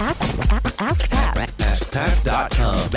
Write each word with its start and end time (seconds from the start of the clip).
Ask, 0.00 0.50
ask, 0.50 0.80
ask 0.80 1.10
Pat. 1.10 1.63
AskPat.com. 1.74 2.88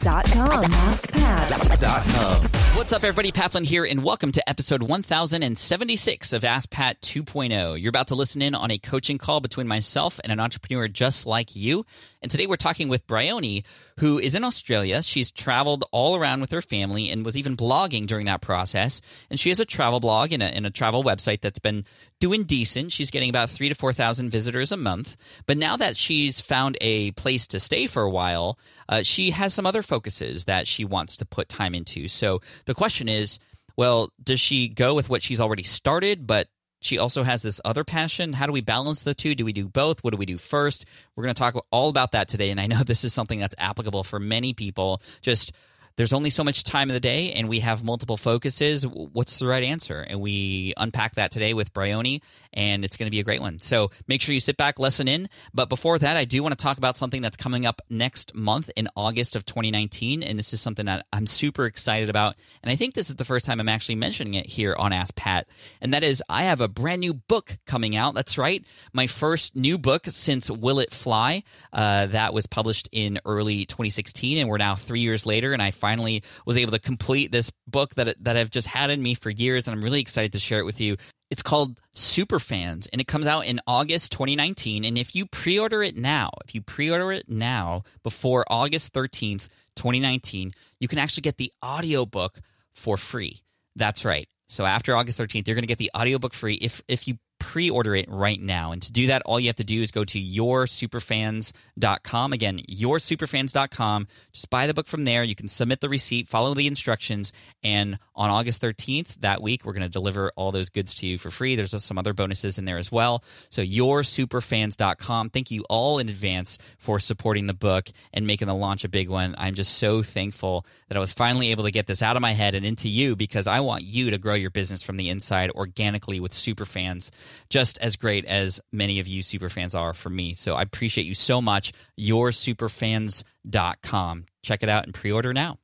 Dot 0.00 0.24
com. 0.26 0.62
AskPat. 0.62 2.76
What's 2.76 2.92
up, 2.92 3.04
everybody? 3.04 3.32
Pat 3.32 3.52
Flynn 3.52 3.64
here, 3.64 3.86
and 3.86 4.04
welcome 4.04 4.32
to 4.32 4.48
episode 4.48 4.82
1076 4.82 6.34
of 6.34 6.44
Ask 6.44 6.68
Pat 6.68 7.00
2.0. 7.00 7.80
You're 7.80 7.88
about 7.88 8.08
to 8.08 8.14
listen 8.14 8.42
in 8.42 8.54
on 8.54 8.70
a 8.70 8.76
coaching 8.76 9.16
call 9.16 9.40
between 9.40 9.66
myself 9.66 10.20
and 10.22 10.30
an 10.30 10.40
entrepreneur 10.40 10.88
just 10.88 11.24
like 11.24 11.56
you. 11.56 11.86
And 12.20 12.30
today 12.30 12.46
we're 12.46 12.56
talking 12.56 12.88
with 12.88 13.06
Bryony, 13.06 13.64
who 13.98 14.18
is 14.18 14.34
in 14.34 14.44
Australia. 14.44 15.02
She's 15.02 15.30
traveled 15.30 15.84
all 15.92 16.16
around 16.16 16.42
with 16.42 16.50
her 16.50 16.60
family 16.60 17.08
and 17.08 17.24
was 17.24 17.36
even 17.36 17.56
blogging 17.56 18.06
during 18.06 18.26
that 18.26 18.42
process. 18.42 19.00
And 19.30 19.40
she 19.40 19.48
has 19.48 19.58
a 19.58 19.64
travel 19.64 20.00
blog 20.00 20.32
and 20.32 20.42
a, 20.42 20.46
and 20.46 20.66
a 20.66 20.70
travel 20.70 21.02
website 21.02 21.40
that's 21.40 21.58
been 21.58 21.86
doing 22.20 22.44
decent. 22.44 22.92
She's 22.92 23.10
getting 23.10 23.30
about 23.30 23.50
three 23.50 23.68
to 23.68 23.74
4,000 23.74 24.30
visitors 24.30 24.72
a 24.72 24.76
month. 24.76 25.16
But 25.46 25.56
now 25.56 25.76
that 25.76 25.96
she's 25.96 26.40
found 26.40 26.76
a 26.80 27.05
place 27.12 27.46
to 27.48 27.60
stay 27.60 27.86
for 27.86 28.02
a 28.02 28.10
while, 28.10 28.58
uh, 28.88 29.02
she 29.02 29.30
has 29.30 29.54
some 29.54 29.66
other 29.66 29.82
focuses 29.82 30.44
that 30.44 30.66
she 30.66 30.84
wants 30.84 31.16
to 31.16 31.24
put 31.24 31.48
time 31.48 31.74
into. 31.74 32.08
So 32.08 32.40
the 32.64 32.74
question 32.74 33.08
is, 33.08 33.38
well, 33.76 34.10
does 34.22 34.40
she 34.40 34.68
go 34.68 34.94
with 34.94 35.08
what 35.08 35.22
she's 35.22 35.40
already 35.40 35.62
started, 35.62 36.26
but 36.26 36.48
she 36.80 36.98
also 36.98 37.22
has 37.22 37.42
this 37.42 37.60
other 37.64 37.84
passion? 37.84 38.32
How 38.32 38.46
do 38.46 38.52
we 38.52 38.60
balance 38.60 39.02
the 39.02 39.14
two? 39.14 39.34
Do 39.34 39.44
we 39.44 39.52
do 39.52 39.68
both? 39.68 40.02
What 40.02 40.12
do 40.12 40.16
we 40.16 40.26
do 40.26 40.38
first? 40.38 40.86
We're 41.14 41.24
going 41.24 41.34
to 41.34 41.38
talk 41.38 41.62
all 41.70 41.88
about 41.88 42.12
that 42.12 42.28
today. 42.28 42.50
And 42.50 42.60
I 42.60 42.66
know 42.66 42.82
this 42.84 43.04
is 43.04 43.12
something 43.12 43.38
that's 43.38 43.54
applicable 43.58 44.04
for 44.04 44.18
many 44.18 44.54
people. 44.54 45.02
Just 45.20 45.52
there's 45.96 46.12
only 46.12 46.30
so 46.30 46.44
much 46.44 46.62
time 46.62 46.90
in 46.90 46.94
the 46.94 47.00
day 47.00 47.32
and 47.32 47.48
we 47.48 47.60
have 47.60 47.82
multiple 47.82 48.16
focuses. 48.16 48.86
What's 48.86 49.38
the 49.38 49.46
right 49.46 49.62
answer? 49.62 50.00
And 50.00 50.20
we 50.20 50.74
unpack 50.76 51.14
that 51.14 51.30
today 51.30 51.54
with 51.54 51.72
Bryony, 51.72 52.22
and 52.52 52.84
it's 52.84 52.96
going 52.96 53.06
to 53.06 53.10
be 53.10 53.20
a 53.20 53.24
great 53.24 53.40
one. 53.40 53.60
So 53.60 53.90
make 54.06 54.20
sure 54.20 54.34
you 54.34 54.40
sit 54.40 54.56
back, 54.56 54.78
listen 54.78 55.08
in. 55.08 55.28
But 55.54 55.68
before 55.68 55.98
that, 55.98 56.16
I 56.16 56.24
do 56.24 56.42
want 56.42 56.56
to 56.56 56.62
talk 56.62 56.78
about 56.78 56.96
something 56.96 57.22
that's 57.22 57.36
coming 57.36 57.64
up 57.64 57.80
next 57.88 58.34
month 58.34 58.70
in 58.76 58.88
August 58.94 59.36
of 59.36 59.46
2019. 59.46 60.22
And 60.22 60.38
this 60.38 60.52
is 60.52 60.60
something 60.60 60.86
that 60.86 61.06
I'm 61.12 61.26
super 61.26 61.64
excited 61.64 62.10
about. 62.10 62.36
And 62.62 62.70
I 62.70 62.76
think 62.76 62.94
this 62.94 63.08
is 63.08 63.16
the 63.16 63.24
first 63.24 63.46
time 63.46 63.60
I'm 63.60 63.68
actually 63.68 63.94
mentioning 63.94 64.34
it 64.34 64.46
here 64.46 64.74
on 64.78 64.92
Ask 64.92 65.14
Pat. 65.14 65.46
And 65.80 65.94
that 65.94 66.04
is, 66.04 66.22
I 66.28 66.44
have 66.44 66.60
a 66.60 66.68
brand 66.68 67.00
new 67.00 67.14
book 67.14 67.56
coming 67.66 67.96
out. 67.96 68.14
That's 68.14 68.36
right. 68.36 68.64
My 68.92 69.06
first 69.06 69.56
new 69.56 69.78
book 69.78 70.06
since 70.08 70.50
Will 70.50 70.78
It 70.78 70.92
Fly. 70.92 71.42
Uh, 71.72 72.06
that 72.06 72.34
was 72.34 72.46
published 72.46 72.88
in 72.92 73.18
early 73.24 73.64
2016. 73.64 74.38
And 74.38 74.48
we're 74.48 74.58
now 74.58 74.76
three 74.76 75.00
years 75.00 75.24
later. 75.24 75.52
And 75.52 75.62
I 75.62 75.70
finally 75.86 76.22
was 76.44 76.56
able 76.56 76.72
to 76.72 76.78
complete 76.78 77.30
this 77.30 77.52
book 77.68 77.94
that 77.94 78.16
that 78.24 78.36
I've 78.36 78.50
just 78.50 78.66
had 78.66 78.90
in 78.90 79.02
me 79.02 79.14
for 79.14 79.30
years, 79.30 79.68
and 79.68 79.76
I'm 79.76 79.84
really 79.84 80.00
excited 80.00 80.32
to 80.32 80.38
share 80.38 80.58
it 80.58 80.64
with 80.64 80.80
you. 80.80 80.96
It's 81.30 81.42
called 81.42 81.80
Superfans, 81.94 82.88
and 82.92 83.00
it 83.00 83.06
comes 83.06 83.26
out 83.26 83.46
in 83.46 83.60
August 83.66 84.12
2019. 84.12 84.84
And 84.84 84.96
if 84.98 85.14
you 85.14 85.26
pre-order 85.26 85.82
it 85.82 85.96
now, 85.96 86.30
if 86.44 86.54
you 86.54 86.62
pre-order 86.62 87.12
it 87.12 87.28
now 87.28 87.82
before 88.02 88.44
August 88.48 88.92
13th, 88.92 89.48
2019, 89.76 90.52
you 90.80 90.88
can 90.88 90.98
actually 90.98 91.22
get 91.22 91.36
the 91.36 91.52
audiobook 91.64 92.40
for 92.74 92.96
free. 92.96 93.42
That's 93.74 94.04
right. 94.04 94.28
So 94.48 94.64
after 94.64 94.96
August 94.96 95.18
13th, 95.18 95.46
you're 95.46 95.56
going 95.56 95.62
to 95.62 95.74
get 95.74 95.78
the 95.78 95.90
audiobook 95.96 96.34
free 96.34 96.54
if 96.54 96.82
if 96.88 97.06
you 97.08 97.18
pre-order 97.56 97.96
it 97.96 98.06
right 98.10 98.38
now. 98.38 98.72
And 98.72 98.82
to 98.82 98.92
do 98.92 99.06
that, 99.06 99.22
all 99.22 99.40
you 99.40 99.46
have 99.46 99.56
to 99.56 99.64
do 99.64 99.80
is 99.80 99.90
go 99.90 100.04
to 100.04 100.20
yoursuperfans.com. 100.20 102.32
Again, 102.34 102.60
yoursuperfans.com. 102.68 104.08
Just 104.30 104.50
buy 104.50 104.66
the 104.66 104.74
book 104.74 104.86
from 104.86 105.06
there. 105.06 105.24
You 105.24 105.34
can 105.34 105.48
submit 105.48 105.80
the 105.80 105.88
receipt, 105.88 106.28
follow 106.28 106.52
the 106.52 106.66
instructions, 106.66 107.32
and 107.64 107.98
on 108.14 108.28
August 108.30 108.60
13th 108.62 109.16
that 109.20 109.42
week, 109.42 109.64
we're 109.64 109.72
going 109.72 109.82
to 109.82 109.88
deliver 109.88 110.30
all 110.36 110.52
those 110.52 110.68
goods 110.68 110.94
to 110.96 111.06
you 111.06 111.16
for 111.18 111.30
free. 111.30 111.56
There's 111.56 111.82
some 111.82 111.96
other 111.98 112.12
bonuses 112.12 112.58
in 112.58 112.64
there 112.64 112.78
as 112.78 112.92
well. 112.92 113.24
So 113.50 113.62
yoursuperfans.com. 113.62 115.30
Thank 115.30 115.50
you 115.50 115.64
all 115.68 115.98
in 115.98 116.08
advance 116.08 116.56
for 116.78 116.98
supporting 116.98 117.46
the 117.46 117.52
book 117.54 117.90
and 118.12 118.26
making 118.26 118.48
the 118.48 118.54
launch 118.54 118.84
a 118.84 118.88
big 118.88 119.10
one. 119.10 119.34
I'm 119.36 119.52
just 119.54 119.76
so 119.78 120.02
thankful 120.02 120.64
that 120.88 120.96
I 120.96 121.00
was 121.00 121.12
finally 121.12 121.50
able 121.50 121.64
to 121.64 121.70
get 121.70 121.86
this 121.86 122.02
out 122.02 122.16
of 122.16 122.22
my 122.22 122.32
head 122.32 122.54
and 122.54 122.64
into 122.64 122.88
you 122.88 123.14
because 123.16 123.46
I 123.46 123.60
want 123.60 123.84
you 123.84 124.08
to 124.10 124.16
grow 124.18 124.34
your 124.34 124.50
business 124.50 124.82
from 124.82 124.96
the 124.96 125.10
inside 125.10 125.50
organically 125.50 126.20
with 126.20 126.32
superfans 126.32 127.10
just 127.48 127.78
as 127.78 127.96
great 127.96 128.24
as 128.24 128.60
many 128.72 129.00
of 129.00 129.06
you 129.06 129.22
super 129.22 129.48
fans 129.48 129.74
are 129.74 129.94
for 129.94 130.10
me. 130.10 130.34
So 130.34 130.54
I 130.54 130.62
appreciate 130.62 131.04
you 131.04 131.14
so 131.14 131.42
much. 131.42 131.72
YourSuperfans.com. 131.98 134.24
Check 134.42 134.62
it 134.62 134.68
out 134.68 134.84
and 134.84 134.94
pre 134.94 135.12
order 135.12 135.32
now. 135.32 135.58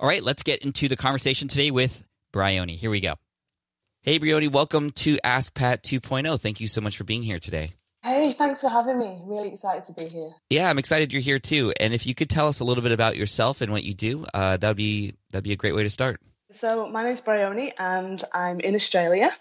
All 0.00 0.08
right, 0.08 0.22
let's 0.22 0.42
get 0.42 0.60
into 0.60 0.88
the 0.88 0.96
conversation 0.96 1.48
today 1.48 1.70
with 1.70 2.04
Bryony. 2.32 2.76
Here 2.76 2.90
we 2.90 3.00
go. 3.00 3.14
Hey, 4.02 4.18
Bryony, 4.18 4.48
welcome 4.48 4.90
to 4.90 5.18
Ask 5.24 5.54
Pat 5.54 5.82
2.0. 5.82 6.40
Thank 6.40 6.60
you 6.60 6.68
so 6.68 6.80
much 6.80 6.96
for 6.96 7.04
being 7.04 7.22
here 7.22 7.38
today. 7.38 7.74
Hey, 8.02 8.32
thanks 8.32 8.60
for 8.60 8.68
having 8.68 8.98
me. 8.98 9.18
Really 9.24 9.48
excited 9.48 9.84
to 9.84 9.94
be 9.94 10.06
here. 10.06 10.28
Yeah, 10.50 10.68
I'm 10.68 10.78
excited 10.78 11.10
you're 11.10 11.22
here 11.22 11.38
too. 11.38 11.72
And 11.80 11.94
if 11.94 12.06
you 12.06 12.14
could 12.14 12.28
tell 12.28 12.48
us 12.48 12.60
a 12.60 12.64
little 12.64 12.82
bit 12.82 12.92
about 12.92 13.16
yourself 13.16 13.62
and 13.62 13.72
what 13.72 13.82
you 13.82 13.94
do, 13.94 14.26
uh, 14.34 14.58
that'd 14.58 14.76
be 14.76 15.14
that'd 15.30 15.42
be 15.42 15.52
a 15.52 15.56
great 15.56 15.74
way 15.74 15.84
to 15.84 15.88
start. 15.88 16.20
So, 16.54 16.86
my 16.86 17.02
name's 17.02 17.20
Bryony, 17.20 17.72
and 17.76 18.22
I'm 18.32 18.60
in 18.60 18.76
Australia. 18.76 19.34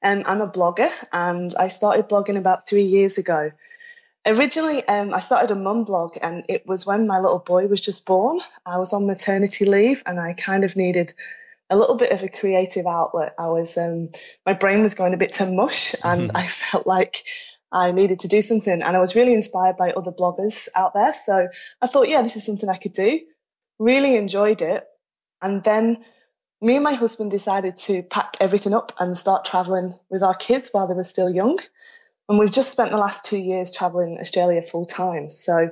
And 0.00 0.24
I'm 0.26 0.40
a 0.40 0.48
blogger, 0.48 0.88
and 1.12 1.54
I 1.58 1.68
started 1.68 2.08
blogging 2.08 2.38
about 2.38 2.66
three 2.66 2.84
years 2.84 3.18
ago. 3.18 3.50
Originally, 4.24 4.82
um, 4.88 5.12
I 5.12 5.20
started 5.20 5.50
a 5.50 5.60
mum 5.60 5.84
blog, 5.84 6.16
and 6.22 6.44
it 6.48 6.66
was 6.66 6.86
when 6.86 7.06
my 7.06 7.20
little 7.20 7.38
boy 7.38 7.66
was 7.66 7.82
just 7.82 8.06
born. 8.06 8.40
I 8.64 8.78
was 8.78 8.94
on 8.94 9.06
maternity 9.06 9.66
leave, 9.66 10.02
and 10.06 10.18
I 10.18 10.32
kind 10.32 10.64
of 10.64 10.74
needed 10.74 11.12
a 11.68 11.76
little 11.76 11.96
bit 11.96 12.12
of 12.12 12.22
a 12.22 12.30
creative 12.30 12.86
outlet. 12.86 13.34
I 13.38 13.48
was, 13.48 13.76
um, 13.76 14.08
my 14.46 14.54
brain 14.54 14.80
was 14.80 14.94
going 14.94 15.12
a 15.12 15.18
bit 15.18 15.34
to 15.34 15.44
mush, 15.44 15.94
and 16.02 16.30
I 16.34 16.46
felt 16.46 16.86
like 16.86 17.24
I 17.70 17.92
needed 17.92 18.20
to 18.20 18.28
do 18.28 18.40
something. 18.40 18.80
And 18.80 18.96
I 18.96 19.00
was 19.00 19.14
really 19.14 19.34
inspired 19.34 19.76
by 19.76 19.90
other 19.90 20.12
bloggers 20.12 20.68
out 20.74 20.94
there. 20.94 21.12
So 21.12 21.46
I 21.82 21.86
thought, 21.88 22.08
yeah, 22.08 22.22
this 22.22 22.36
is 22.36 22.46
something 22.46 22.70
I 22.70 22.78
could 22.78 22.94
do. 22.94 23.20
Really 23.78 24.16
enjoyed 24.16 24.62
it. 24.62 24.82
And 25.42 25.62
then 25.62 25.98
me 26.60 26.76
and 26.76 26.84
my 26.84 26.94
husband 26.94 27.30
decided 27.30 27.76
to 27.76 28.02
pack 28.02 28.36
everything 28.40 28.74
up 28.74 28.92
and 28.98 29.16
start 29.16 29.44
traveling 29.44 29.94
with 30.08 30.22
our 30.22 30.34
kids 30.34 30.70
while 30.72 30.86
they 30.86 30.94
were 30.94 31.02
still 31.02 31.28
young. 31.28 31.58
And 32.28 32.38
we've 32.38 32.50
just 32.50 32.72
spent 32.72 32.90
the 32.90 32.96
last 32.96 33.24
two 33.24 33.36
years 33.36 33.70
traveling 33.70 34.18
Australia 34.18 34.62
full 34.62 34.86
time. 34.86 35.28
So 35.30 35.70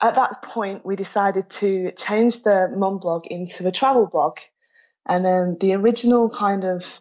at 0.00 0.14
that 0.14 0.42
point, 0.42 0.84
we 0.84 0.96
decided 0.96 1.50
to 1.50 1.92
change 1.92 2.42
the 2.42 2.72
mum 2.74 2.98
blog 2.98 3.26
into 3.26 3.66
a 3.66 3.72
travel 3.72 4.06
blog. 4.06 4.38
And 5.06 5.24
then 5.24 5.56
the 5.60 5.74
original 5.74 6.30
kind 6.30 6.64
of 6.64 7.00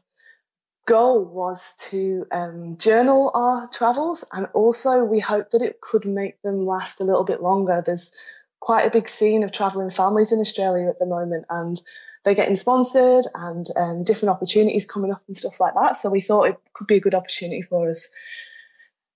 goal 0.86 1.24
was 1.24 1.74
to 1.90 2.26
um, 2.32 2.78
journal 2.78 3.32
our 3.34 3.68
travels. 3.68 4.26
And 4.32 4.48
also, 4.54 5.06
we 5.06 5.20
hoped 5.20 5.52
that 5.52 5.62
it 5.62 5.80
could 5.80 6.06
make 6.06 6.42
them 6.42 6.66
last 6.66 7.00
a 7.00 7.06
little 7.06 7.24
bit 7.24 7.42
longer. 7.42 7.82
There's 7.86 8.14
quite 8.60 8.86
a 8.86 8.92
big 8.92 9.08
scene 9.08 9.44
of 9.44 9.52
traveling 9.52 9.90
families 9.90 10.32
in 10.32 10.40
Australia 10.40 10.90
at 10.90 11.00
the 11.00 11.06
moment. 11.06 11.46
And 11.50 11.82
they're 12.24 12.36
getting 12.36 12.56
sponsored 12.56 13.26
and 13.36 13.68
um, 13.76 14.04
different 14.04 14.32
opportunities 14.32 14.86
coming 14.86 15.12
up 15.12 15.22
and 15.28 15.36
stuff 15.36 15.60
like 15.60 15.74
that. 15.76 15.98
So 15.98 16.10
we 16.10 16.22
thought 16.22 16.48
it 16.48 16.58
could 16.74 16.88
be 16.88 16.96
a 16.96 17.02
good 17.02 17.16
opportunity 17.16 17.62
for 17.62 17.90
us. 17.90 18.10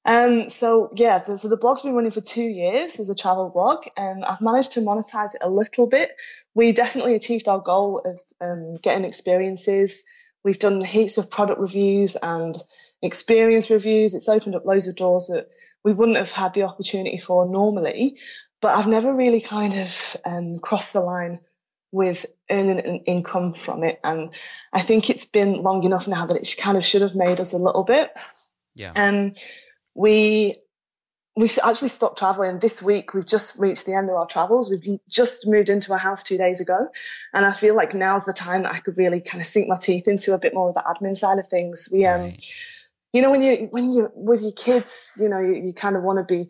Um, 0.06 0.50
so 0.50 0.90
yeah, 0.96 1.22
so 1.22 1.50
the 1.50 1.58
blog's 1.58 1.82
been 1.82 1.94
running 1.94 2.12
for 2.12 2.22
two 2.22 2.42
years 2.42 2.98
as 3.00 3.10
a 3.10 3.16
travel 3.16 3.50
blog, 3.50 3.86
and 3.98 4.24
I've 4.24 4.40
managed 4.40 4.74
to 4.74 4.80
monetize 4.80 5.36
it 5.36 5.42
a 5.42 5.50
little 5.50 5.86
bit. 5.86 6.12
We 6.56 6.72
definitely 6.72 7.16
achieved 7.16 7.50
our 7.50 7.60
goal 7.60 8.02
of 8.06 8.22
um, 8.40 8.76
getting 8.82 9.04
experiences. 9.04 10.04
We've 10.46 10.60
done 10.60 10.80
heaps 10.80 11.18
of 11.18 11.30
product 11.30 11.60
reviews 11.60 12.16
and 12.16 12.56
experience 13.02 13.70
reviews. 13.70 14.14
It's 14.14 14.30
opened 14.30 14.56
up 14.56 14.66
loads 14.66 14.88
of 14.88 14.96
doors 14.96 15.28
that 15.28 15.50
we 15.84 15.92
wouldn't 15.92 16.18
have 16.18 16.32
had 16.32 16.54
the 16.54 16.64
opportunity 16.64 17.18
for 17.18 17.46
normally. 17.46 18.18
But 18.62 18.76
I've 18.76 18.88
never 18.88 19.14
really 19.14 19.42
kind 19.42 19.74
of 19.74 20.18
um, 20.24 20.60
crossed 20.60 20.94
the 20.94 21.02
line 21.02 21.42
with 21.92 22.26
earning 22.50 22.80
an 22.80 23.00
income 23.06 23.54
from 23.54 23.84
it. 23.84 24.00
And 24.04 24.34
I 24.74 24.82
think 24.82 25.10
it's 25.10 25.26
been 25.26 25.62
long 25.64 25.84
enough 25.84 26.08
now 26.08 26.26
that 26.26 26.38
it 26.38 26.56
kind 26.58 26.78
of 26.78 26.86
should 26.86 27.02
have 27.02 27.16
made 27.16 27.40
us 27.40 27.54
a 27.54 27.58
little 27.58 27.84
bit. 27.84 28.12
Yeah. 28.76 28.92
Um, 28.96 29.34
we 29.96 30.56
we 31.36 31.50
actually 31.64 31.90
stopped 31.90 32.18
traveling 32.18 32.58
this 32.58 32.82
week. 32.82 33.14
We've 33.14 33.26
just 33.26 33.60
reached 33.60 33.86
the 33.86 33.94
end 33.94 34.10
of 34.10 34.16
our 34.16 34.26
travels. 34.26 34.72
We've 34.72 35.00
just 35.08 35.48
moved 35.48 35.70
into 35.70 35.94
a 35.94 35.98
house 35.98 36.24
two 36.24 36.38
days 36.38 36.62
ago, 36.62 36.88
and 37.34 37.46
I 37.46 37.54
feel 37.54 37.76
like 37.76 37.94
now's 37.94 38.26
the 38.26 38.34
time 38.34 38.64
that 38.64 38.74
I 38.74 38.80
could 38.80 38.98
really 38.98 39.22
kind 39.22 39.40
of 39.40 39.48
sink 39.48 39.70
my 39.70 39.78
teeth 39.78 40.08
into 40.08 40.34
a 40.34 40.40
bit 40.40 40.56
more 40.56 40.70
of 40.70 40.76
the 40.76 40.82
admin 40.82 41.16
side 41.16 41.40
of 41.40 41.48
things. 41.48 41.90
We 41.92 42.06
um. 42.06 42.22
Right. 42.22 42.54
You 43.14 43.22
know, 43.22 43.32
when 43.32 43.42
you 43.42 43.68
when 43.72 43.92
you 43.94 44.12
with 44.14 44.42
your 44.42 44.52
kids, 44.52 45.14
you 45.18 45.30
know, 45.30 45.40
you, 45.40 45.54
you 45.54 45.74
kind 45.74 45.96
of 45.96 46.04
want 46.04 46.20
to 46.20 46.24
be 46.24 46.50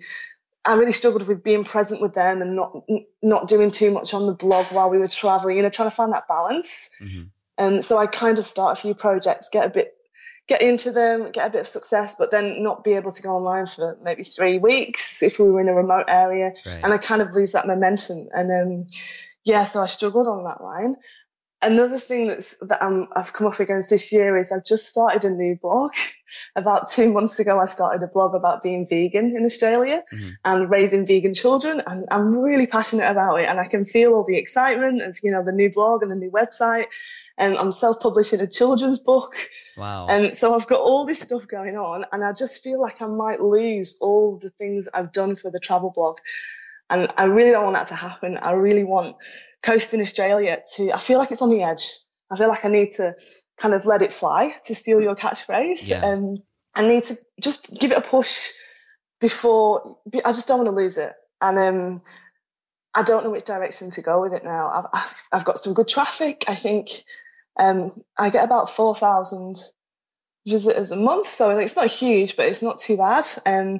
I 0.68 0.76
really 0.76 0.94
struggled 0.94 1.26
with 1.28 1.44
being 1.44 1.64
present 1.64 2.02
with 2.02 2.14
them 2.14 2.42
and 2.42 2.56
not 2.56 2.76
not 3.22 3.48
doing 3.48 3.72
too 3.72 3.92
much 3.92 4.14
on 4.14 4.26
the 4.28 4.34
blog 4.34 4.68
while 4.68 4.90
we 4.90 4.98
were 4.98 5.08
traveling. 5.08 5.58
You 5.58 5.64
know, 5.64 5.70
trying 5.70 5.90
to 5.90 5.96
find 5.96 6.14
that 6.14 6.28
balance. 6.28 6.90
Mm-hmm. 7.02 7.24
And 7.58 7.84
so 7.84 7.98
I 7.98 8.06
kind 8.06 8.38
of 8.38 8.44
start 8.44 8.78
a 8.78 8.82
few 8.82 8.94
projects, 8.94 9.50
get 9.50 9.66
a 9.66 9.70
bit, 9.70 9.94
get 10.48 10.62
into 10.62 10.92
them, 10.92 11.32
get 11.32 11.48
a 11.48 11.50
bit 11.50 11.62
of 11.62 11.68
success, 11.68 12.16
but 12.20 12.30
then 12.30 12.62
not 12.62 12.84
be 12.84 12.94
able 12.94 13.12
to 13.12 13.22
go 13.22 13.36
online 13.36 13.66
for 13.66 13.98
maybe 14.04 14.24
three 14.24 14.60
weeks 14.60 15.24
if 15.24 15.40
we 15.40 15.50
were 15.50 15.62
in 15.62 15.70
a 15.70 15.74
remote 15.74 16.06
area, 16.08 16.54
Right. 16.66 16.84
and 16.84 16.94
I 16.94 16.98
kind 16.98 17.22
of 17.22 17.34
lose 17.34 17.54
that 17.54 17.66
momentum. 17.66 18.28
And 18.32 18.52
um, 18.52 18.88
yeah, 19.44 19.66
so 19.66 19.82
I 19.82 19.88
struggled 19.88 20.28
on 20.28 20.44
that 20.44 20.62
line. 20.62 20.98
Another 21.62 21.98
thing 21.98 22.28
that's 22.28 22.56
that 22.68 22.84
I'm, 22.84 23.08
I've 23.16 23.34
come 23.34 23.48
up 23.48 23.60
against 23.60 23.90
this 23.90 24.12
year 24.12 24.38
is 24.38 24.52
I've 24.52 24.66
just 24.66 24.88
started 24.88 25.24
a 25.26 25.32
new 25.32 25.56
blog. 25.56 25.92
About 26.56 26.92
two 26.92 27.12
months 27.14 27.40
ago, 27.40 27.58
I 27.58 27.68
started 27.68 28.04
a 28.04 28.08
blog 28.08 28.36
about 28.36 28.62
being 28.62 28.86
vegan 28.86 29.34
in 29.34 29.46
Australia 29.46 30.04
mm-hmm. 30.14 30.32
and 30.44 30.70
raising 30.70 31.08
vegan 31.08 31.34
children, 31.34 31.82
and 31.88 32.06
I'm 32.12 32.38
really 32.38 32.68
passionate 32.68 33.10
about 33.10 33.38
it. 33.38 33.46
And 33.48 33.62
I 33.62 33.64
can 33.64 33.86
feel 33.86 34.14
all 34.14 34.26
the 34.26 34.36
excitement 34.36 35.02
of 35.02 35.18
you 35.24 35.32
know 35.32 35.46
the 35.46 35.54
new 35.54 35.72
blog 35.72 36.04
and 36.04 36.12
the 36.12 36.18
new 36.18 36.30
website. 36.30 36.88
And 37.38 37.58
I'm 37.58 37.72
self-publishing 37.72 38.42
a 38.42 38.48
children's 38.48 39.00
book. 39.00 39.38
Wow. 39.78 40.08
And 40.08 40.36
so 40.36 40.54
I've 40.54 40.68
got 40.68 40.82
all 40.82 41.06
this 41.06 41.22
stuff 41.22 41.48
going 41.48 41.78
on, 41.78 42.04
and 42.12 42.26
I 42.26 42.34
just 42.34 42.62
feel 42.62 42.82
like 42.82 43.02
I 43.02 43.08
might 43.08 43.40
lose 43.40 43.98
all 44.02 44.36
the 44.36 44.50
things 44.50 44.90
I've 44.94 45.14
done 45.14 45.38
for 45.38 45.50
the 45.50 45.62
travel 45.62 45.92
blog. 45.96 46.18
And 46.90 47.08
I 47.18 47.26
really 47.26 47.52
don't 47.52 47.64
want 47.64 47.76
that 47.76 47.88
to 47.88 47.96
happen. 47.96 48.38
I 48.38 48.52
really 48.52 48.84
want 48.84 49.16
coasting 49.64 50.00
in 50.00 50.06
Australia 50.06 50.60
to, 50.76 50.92
I 50.92 51.00
feel 51.00 51.20
like 51.20 51.32
it's 51.32 51.42
on 51.42 51.50
the 51.50 51.64
edge. 51.64 51.88
I 52.32 52.38
feel 52.38 52.50
like 52.50 52.66
I 52.66 52.70
need 52.70 52.92
to 52.92 53.16
kind 53.58 53.74
of 53.74 53.86
let 53.86 54.02
it 54.02 54.14
fly 54.14 54.54
to 54.66 54.76
steal 54.76 55.02
your 55.02 55.16
catchphrase. 55.16 55.88
Yeah. 55.88 56.06
And 56.06 56.42
I 56.76 56.88
need 56.88 57.06
to 57.06 57.18
just 57.42 57.72
give 57.74 57.92
it 57.92 57.98
a 57.98 58.02
push 58.02 58.38
before, 59.20 59.98
I 60.24 60.32
just 60.32 60.48
don't 60.48 60.60
want 60.60 60.70
to 60.70 60.76
lose 60.76 60.98
it. 60.98 61.14
And 61.42 61.58
um, 61.58 62.02
I 62.94 63.04
don't 63.04 63.24
know 63.24 63.32
which 63.32 63.46
direction 63.46 63.90
to 63.92 64.02
go 64.02 64.22
with 64.22 64.34
it 64.34 64.44
now. 64.44 64.70
I've, 64.70 64.86
I've, 64.94 65.24
I've 65.32 65.46
got 65.46 65.60
some 65.60 65.74
good 65.74 65.88
traffic. 65.88 66.46
I 66.48 66.56
think 66.56 67.04
um, 67.60 68.04
I 68.18 68.30
get 68.30 68.46
about 68.46 68.70
4,000 68.70 69.58
visitors 70.48 70.92
a 70.92 70.96
month. 70.96 71.28
So 71.28 71.58
it's 71.58 71.76
not 71.76 71.88
huge, 71.88 72.36
but 72.36 72.48
it's 72.48 72.64
not 72.64 72.78
too 72.78 72.98
bad. 72.98 73.26
Um, 73.46 73.80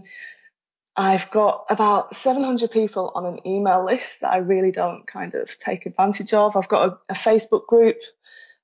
I've 1.00 1.30
got 1.30 1.68
about 1.70 2.16
700 2.16 2.72
people 2.72 3.12
on 3.14 3.28
an 3.28 3.46
email 3.46 3.86
list 3.86 4.22
that 4.22 4.34
I 4.34 4.38
really 4.38 4.72
don't 4.72 5.06
kind 5.06 5.36
of 5.36 5.56
take 5.60 5.86
advantage 5.86 6.34
of. 6.34 6.56
I've 6.58 6.68
got 6.68 6.90
a, 6.90 6.98
a 7.10 7.14
Facebook 7.14 7.68
group 7.68 7.98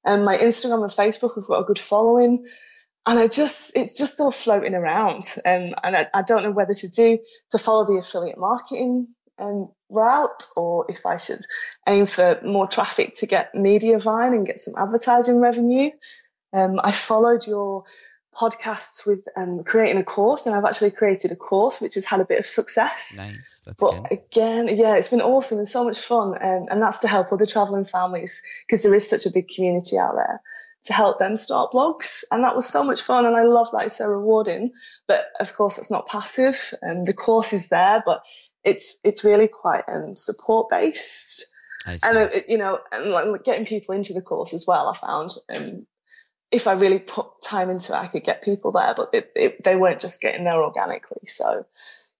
and 0.04 0.26
my 0.26 0.36
Instagram 0.36 0.82
and 0.82 0.92
Facebook 0.92 1.36
have 1.36 1.46
got 1.46 1.62
a 1.62 1.66
good 1.66 1.78
following. 1.78 2.48
And 3.06 3.20
I 3.20 3.28
just, 3.28 3.74
it's 3.76 3.98
just 3.98 4.20
all 4.20 4.32
floating 4.32 4.74
around. 4.74 5.24
Um, 5.46 5.76
and 5.84 5.96
I, 5.96 6.08
I, 6.12 6.24
don't 6.24 6.44
know 6.44 6.52
whether 6.52 6.74
to 6.74 6.88
do, 6.88 7.20
to 7.52 7.60
follow 7.60 7.86
the 7.86 8.00
affiliate 8.00 8.40
marketing 8.40 9.10
um, 9.38 9.70
route 9.90 10.48
or 10.56 10.86
if 10.90 11.06
I 11.06 11.18
should 11.18 11.46
aim 11.88 12.08
for 12.08 12.40
more 12.44 12.68
traffic 12.68 13.18
to 13.18 13.28
get 13.28 13.54
Mediavine 13.54 14.34
and 14.34 14.46
get 14.46 14.62
some 14.62 14.74
advertising 14.76 15.40
revenue. 15.40 15.92
Um, 16.52 16.80
I 16.84 16.92
followed 16.92 17.46
your 17.46 17.84
podcasts 18.34 19.06
with 19.06 19.28
um, 19.36 19.64
creating 19.64 19.98
a 19.98 20.04
course, 20.04 20.46
and 20.46 20.56
I've 20.56 20.66
actually 20.66 20.92
created 20.92 21.32
a 21.32 21.36
course 21.36 21.80
which 21.80 21.96
has 21.96 22.06
had 22.06 22.20
a 22.20 22.26
bit 22.26 22.40
of 22.40 22.48
success. 22.48 23.16
Nice, 23.18 23.64
that's 23.66 23.80
but 23.80 24.10
good. 24.10 24.20
again, 24.20 24.68
yeah, 24.78 24.96
it's 24.96 25.10
been 25.10 25.22
awesome 25.22 25.60
and 25.60 25.68
so 25.68 25.84
much 25.84 26.00
fun, 26.00 26.36
um, 26.42 26.68
and 26.70 26.82
that's 26.82 27.00
to 27.00 27.08
help 27.08 27.32
other 27.32 27.46
traveling 27.46 27.86
families 27.86 28.42
because 28.66 28.84
there 28.84 28.96
is 28.96 29.10
such 29.10 29.26
a 29.26 29.32
big 29.32 29.48
community 29.50 29.98
out 29.98 30.16
there 30.16 30.42
to 30.86 30.94
help 30.94 31.18
them 31.20 31.38
start 31.38 31.72
blogs, 31.72 32.24
and 32.32 32.44
that 32.44 32.56
was 32.56 32.68
so 32.68 32.84
much 32.84 33.02
fun, 33.02 33.26
and 33.26 33.36
I 33.36 33.44
love 33.44 33.70
that 33.72 33.86
it's 33.86 33.98
so 33.98 34.08
rewarding. 34.08 34.72
But 35.08 35.26
of 35.40 35.54
course, 35.54 35.78
it's 35.78 35.92
not 35.92 36.08
passive, 36.08 36.74
and 36.82 37.00
um, 37.00 37.06
the 37.06 37.14
course 37.14 37.54
is 37.54 37.70
there, 37.70 38.04
but 38.06 38.24
it's 38.64 38.98
it's 39.04 39.24
really 39.24 39.48
quite 39.48 39.84
um, 39.88 40.16
support 40.16 40.70
based. 40.70 41.48
And 41.86 42.18
uh, 42.18 42.30
you 42.48 42.58
know, 42.58 42.80
and 42.92 43.12
like 43.12 43.44
getting 43.44 43.66
people 43.66 43.96
into 43.96 44.14
the 44.14 44.22
course 44.22 44.54
as 44.54 44.66
well. 44.66 44.88
I 44.88 44.98
found 44.98 45.32
um, 45.50 45.86
if 46.54 46.68
I 46.68 46.74
really 46.74 47.00
put 47.00 47.42
time 47.42 47.70
into 47.70 47.94
it, 47.94 47.96
I 47.96 48.08
could 48.08 48.24
get 48.24 48.44
people 48.44 48.72
there, 48.72 48.94
but 48.96 49.10
it, 49.14 49.32
it, 49.36 49.64
they 49.64 49.76
weren't 49.76 50.00
just 50.00 50.22
getting 50.22 50.44
there 50.44 50.64
organically. 50.64 51.28
So, 51.28 51.66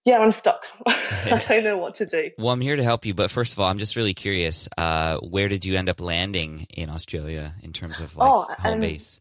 yeah, 0.04 0.18
I'm 0.18 0.32
stuck. 0.32 0.66
I 0.86 1.42
don't 1.48 1.62
know 1.62 1.78
what 1.78 1.94
to 1.94 2.06
do. 2.06 2.30
Well, 2.36 2.50
I'm 2.50 2.60
here 2.60 2.76
to 2.76 2.82
help 2.82 3.06
you, 3.06 3.14
but 3.14 3.30
first 3.30 3.52
of 3.52 3.60
all, 3.60 3.68
I'm 3.68 3.78
just 3.78 3.94
really 3.94 4.12
curious. 4.12 4.68
Uh, 4.76 5.18
where 5.18 5.48
did 5.48 5.64
you 5.64 5.76
end 5.76 5.88
up 5.88 6.00
landing 6.00 6.66
in 6.70 6.90
Australia 6.90 7.54
in 7.62 7.72
terms 7.72 8.00
of 8.00 8.16
like 8.16 8.30
oh, 8.30 8.52
home 8.58 8.74
um, 8.74 8.80
base? 8.80 9.20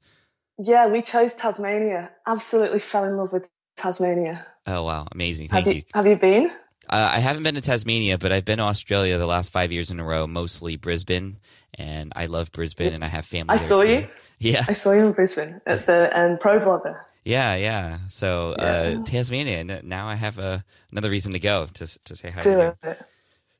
Yeah, 0.57 0.88
we 0.88 1.01
chose 1.01 1.36
Tasmania. 1.36 2.09
Absolutely 2.25 2.80
fell 2.80 3.06
in 3.06 3.16
love 3.16 3.31
with 3.31 3.50
Tasmania. 3.77 4.45
Oh 4.66 4.83
wow, 4.83 5.07
amazing! 5.12 5.50
Thank 5.50 5.66
have 5.66 5.75
you. 5.75 5.80
you. 5.80 5.83
Have 5.94 6.07
you 6.07 6.16
been? 6.16 6.51
Uh, 6.89 7.09
I 7.13 7.19
haven't 7.19 7.44
been 7.44 7.56
to 7.56 7.62
Tasmania, 7.62 8.18
but 8.18 8.31
I've 8.31 8.45
been 8.45 8.57
to 8.57 8.66
Australia 8.66 9.18
the 9.18 9.25
last 9.25 9.54
five 9.54 9.71
years 9.71 9.89
in 9.89 10.00
a 10.00 10.04
row, 10.04 10.27
mostly 10.27 10.75
Brisbane, 10.75 11.38
and 11.74 12.12
I 12.16 12.25
love 12.25 12.51
Brisbane, 12.51 12.94
and 12.94 13.04
I 13.04 13.07
have 13.07 13.25
family. 13.25 13.54
I 13.54 13.57
saw 13.57 13.83
too. 13.83 13.89
you. 13.89 14.07
Yeah. 14.44 14.66
I 14.68 14.74
saw 14.74 14.92
you 14.92 15.07
in 15.07 15.13
Brisbane 15.13 15.62
at 15.66 15.86
the 15.86 16.19
um, 16.19 16.38
ProBlogger. 16.38 17.00
Yeah, 17.24 17.56
yeah. 17.56 18.00
So 18.10 18.51
uh, 18.51 18.95
yeah. 18.98 19.04
Tasmania. 19.04 19.81
Now 19.84 20.07
I 20.07 20.16
have 20.16 20.38
uh, 20.38 20.60
another 20.92 21.10
reason 21.10 21.31
to 21.34 21.40
go 21.40 21.68
to 21.68 22.04
to 22.04 22.16
say 22.16 22.30
hi. 22.30 22.42
Do 22.42 22.60
it. 22.62 22.78
It's 22.84 22.98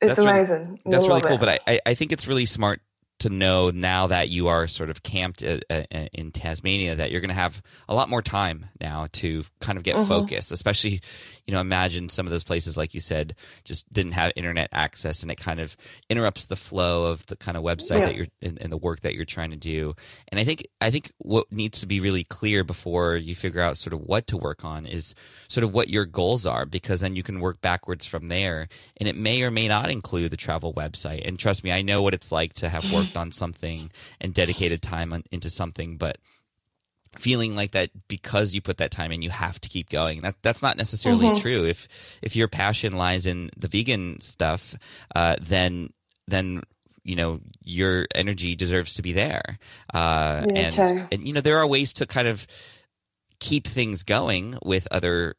that's 0.02 0.18
amazing. 0.18 0.60
Really, 0.60 0.80
that's 0.86 1.08
really 1.08 1.22
cool. 1.22 1.36
It. 1.36 1.40
But 1.40 1.62
I, 1.66 1.80
I 1.86 1.94
think 1.94 2.12
it's 2.12 2.28
really 2.28 2.46
smart 2.46 2.82
to 3.20 3.30
know 3.30 3.70
now 3.70 4.08
that 4.08 4.28
you 4.28 4.50
are 4.50 4.68
sort 4.68 4.90
of 4.90 5.02
camped 5.02 5.44
uh, 5.44 5.60
uh, 5.70 5.84
in 6.12 6.32
Tasmania 6.32 6.96
that 6.96 7.10
you're 7.10 7.22
going 7.22 7.30
to 7.30 7.36
have 7.36 7.62
a 7.88 7.96
lot 7.96 8.10
more 8.10 8.22
time 8.22 8.66
now 8.82 9.08
to 9.14 9.46
kind 9.62 9.78
of 9.78 9.84
get 9.84 9.96
mm-hmm. 9.96 10.08
focused, 10.08 10.52
especially 10.52 11.02
you 11.46 11.54
know, 11.54 11.60
imagine 11.60 12.08
some 12.08 12.26
of 12.26 12.32
those 12.32 12.44
places, 12.44 12.78
like 12.78 12.94
you 12.94 13.02
said, 13.02 13.36
just 13.66 13.92
didn't 13.92 14.14
have 14.14 14.32
internet 14.36 14.70
access, 14.72 15.22
and 15.22 15.32
it 15.32 15.36
kind 15.36 15.60
of 15.60 15.76
interrupts 16.10 16.46
the 16.46 16.56
flow 16.56 17.08
of 17.08 17.26
the 17.26 17.36
kind 17.36 17.58
of 17.58 17.64
website 17.64 18.00
yeah. 18.00 18.06
that 18.06 18.16
you're 18.16 18.28
and, 18.42 18.62
and, 18.62 18.72
the 18.72 18.78
work 18.78 19.02
that 19.02 19.14
you're 19.14 19.26
trying 19.26 19.52
to 19.52 19.58
do. 19.58 19.94
And 20.30 20.40
I 20.40 20.46
think 20.46 20.66
I 20.80 20.90
think 20.90 21.12
what 21.18 21.52
needs 21.52 21.82
to 21.82 21.88
be 21.88 22.00
really 22.00 22.24
clear 22.24 22.64
before 22.64 23.18
you 23.18 23.36
figure 23.36 23.62
out 23.62 23.78
sort 23.78 23.94
of 23.94 24.02
what 24.02 24.28
to 24.28 24.38
work 24.38 24.64
on 24.64 24.86
is 24.86 25.16
sort 25.50 25.66
of 25.66 25.74
what 25.74 25.90
your 25.90 26.06
goals 26.06 26.46
are, 26.46 26.66
because 26.66 27.02
then 27.02 27.16
you 27.16 27.24
can 27.24 27.42
work 27.42 27.62
backwards 27.62 28.06
from 28.06 28.30
there. 28.30 28.70
And 28.98 29.10
it 29.10 29.16
may 29.18 29.42
or 29.42 29.52
may 29.52 29.68
not 29.68 29.90
include 29.90 30.32
the 30.32 30.38
travel 30.38 30.74
website. 30.74 31.28
And 31.28 31.38
trust 31.38 31.64
me, 31.64 31.72
I 31.72 31.82
know 31.82 32.02
what 32.02 32.14
it's 32.14 32.32
like 32.32 32.54
to 32.54 32.70
have 32.70 32.92
worked 32.94 33.18
on 33.18 33.32
something 33.32 33.92
and 34.22 34.34
dedicated 34.34 34.82
time 34.82 35.12
on, 35.12 35.24
into 35.32 35.50
something, 35.50 35.98
but 35.98 36.18
feeling 37.18 37.56
like 37.56 37.72
that 37.72 37.90
because 38.08 38.54
you 38.54 38.62
put 38.62 38.78
that 38.78 38.92
time 38.92 39.12
in 39.12 39.22
you 39.22 39.30
have 39.30 39.60
to 39.62 39.70
keep 39.70 39.90
going 39.90 40.22
that 40.22 40.36
that's 40.42 40.62
not 40.62 40.78
necessarily 40.78 41.28
mm-hmm. 41.28 41.42
true 41.42 41.66
if 41.66 41.88
if 42.22 42.36
your 42.36 42.48
passion 42.48 42.94
lies 42.94 43.26
in 43.26 43.50
the 43.58 43.68
vegan 43.68 44.20
stuff 44.20 44.76
uh, 45.16 45.36
then 45.42 45.90
then 46.28 46.62
you 47.04 47.16
know 47.16 47.40
your 47.62 48.08
energy 48.16 48.56
deserves 48.56 48.96
to 48.96 49.02
be 49.02 49.14
there 49.14 49.60
uh, 49.94 50.44
yeah, 50.48 50.54
and 50.56 50.74
okay. 50.74 51.08
and 51.12 51.28
you 51.28 51.34
know 51.34 51.42
there 51.42 51.60
are 51.60 51.68
ways 51.68 51.94
to 51.94 52.06
kind 52.06 52.28
of 52.28 52.48
keep 53.40 53.68
things 53.68 54.04
going 54.04 54.58
with 54.64 54.88
other 54.90 55.36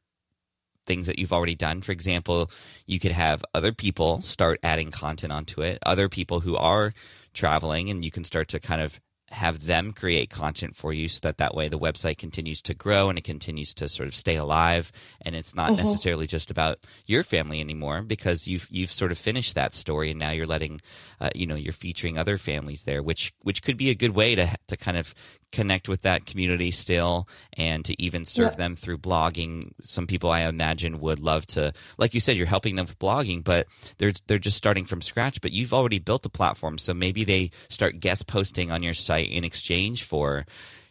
things 0.87 1.07
that 1.07 1.19
you've 1.19 1.33
already 1.33 1.55
done 1.55 1.81
for 1.81 1.93
example 1.93 2.51
you 2.87 3.01
could 3.01 3.13
have 3.13 3.45
other 3.55 3.73
people 3.73 4.21
start 4.21 4.61
adding 4.63 4.91
content 4.91 5.33
onto 5.33 5.63
it 5.63 5.79
other 5.85 6.09
people 6.09 6.41
who 6.41 6.57
are 6.57 6.93
traveling 7.33 7.89
and 7.91 8.05
you 8.05 8.11
can 8.11 8.23
start 8.23 8.49
to 8.49 8.61
kind 8.61 8.83
of 8.83 9.01
have 9.31 9.67
them 9.67 9.93
create 9.93 10.31
content 10.31 10.77
for 10.77 10.93
you 10.93 11.09
so 11.09 11.19
that 11.23 11.39
that 11.39 11.55
way 11.55 11.69
the 11.69 11.79
website 11.79 12.19
continues 12.19 12.61
to 12.61 12.75
grow 12.75 13.09
and 13.09 13.19
it 13.19 13.25
continues 13.25 13.73
to 13.73 13.89
sort 13.89 14.07
of 14.07 14.15
stay 14.15 14.37
alive 14.37 14.93
and 15.23 15.35
it's 15.35 15.55
not 15.55 15.71
mm-hmm. 15.71 15.83
necessarily 15.83 16.27
just 16.27 16.51
about 16.51 16.79
your 17.07 17.23
family 17.23 17.61
anymore 17.61 18.03
because 18.03 18.47
you've 18.47 18.69
you've 18.71 18.93
sort 18.93 19.11
of 19.11 19.19
finished 19.19 19.55
that 19.55 19.75
story 19.75 20.11
and 20.11 20.21
now 20.21 20.31
you're 20.31 20.47
letting 20.47 20.81
uh, 21.21 21.31
you 21.35 21.47
know 21.47 21.55
you're 21.55 21.73
featuring 21.73 22.19
other 22.19 22.37
families 22.37 22.85
there 22.85 23.03
which 23.03 23.33
which 23.41 23.63
could 23.63 23.77
be 23.77 23.91
a 23.91 23.95
good 23.95 24.15
way 24.15 24.35
to 24.35 24.49
to 24.69 24.77
kind 24.77 24.97
of 24.97 25.15
connect 25.55 25.89
with 25.89 26.03
that 26.03 26.27
community 26.27 26.71
still 26.71 27.29
and 27.57 27.85
to 27.85 28.03
even 28.03 28.25
serve 28.25 28.53
yeah. 28.53 28.57
them 28.57 28.77
through 28.77 28.99
blogging. 28.99 29.73
Some 29.83 30.07
people 30.07 30.31
I 30.31 30.41
imagine 30.41 31.01
would 31.01 31.21
love 31.21 31.47
to, 31.49 31.73
like 31.97 32.13
you 32.13 32.21
said, 32.21 32.37
you're 32.37 32.47
helping 32.47 32.75
them 32.75 32.87
with 32.87 32.99
blogging, 32.99 33.43
but 33.43 33.67
they're 33.99 34.13
they're 34.27 34.39
just 34.39 34.57
starting 34.57 34.85
from 34.85 35.01
scratch. 35.01 35.41
But 35.41 35.53
you've 35.53 35.73
already 35.73 36.01
built 36.01 36.27
a 36.27 36.31
platform, 36.31 36.79
so 36.79 36.93
maybe 36.93 37.25
they 37.25 37.51
start 37.69 38.01
guest 38.01 38.27
posting 38.27 38.71
on 38.71 38.83
your 38.83 38.95
site 38.95 39.31
in 39.31 39.45
exchange 39.45 40.03
for 40.03 40.45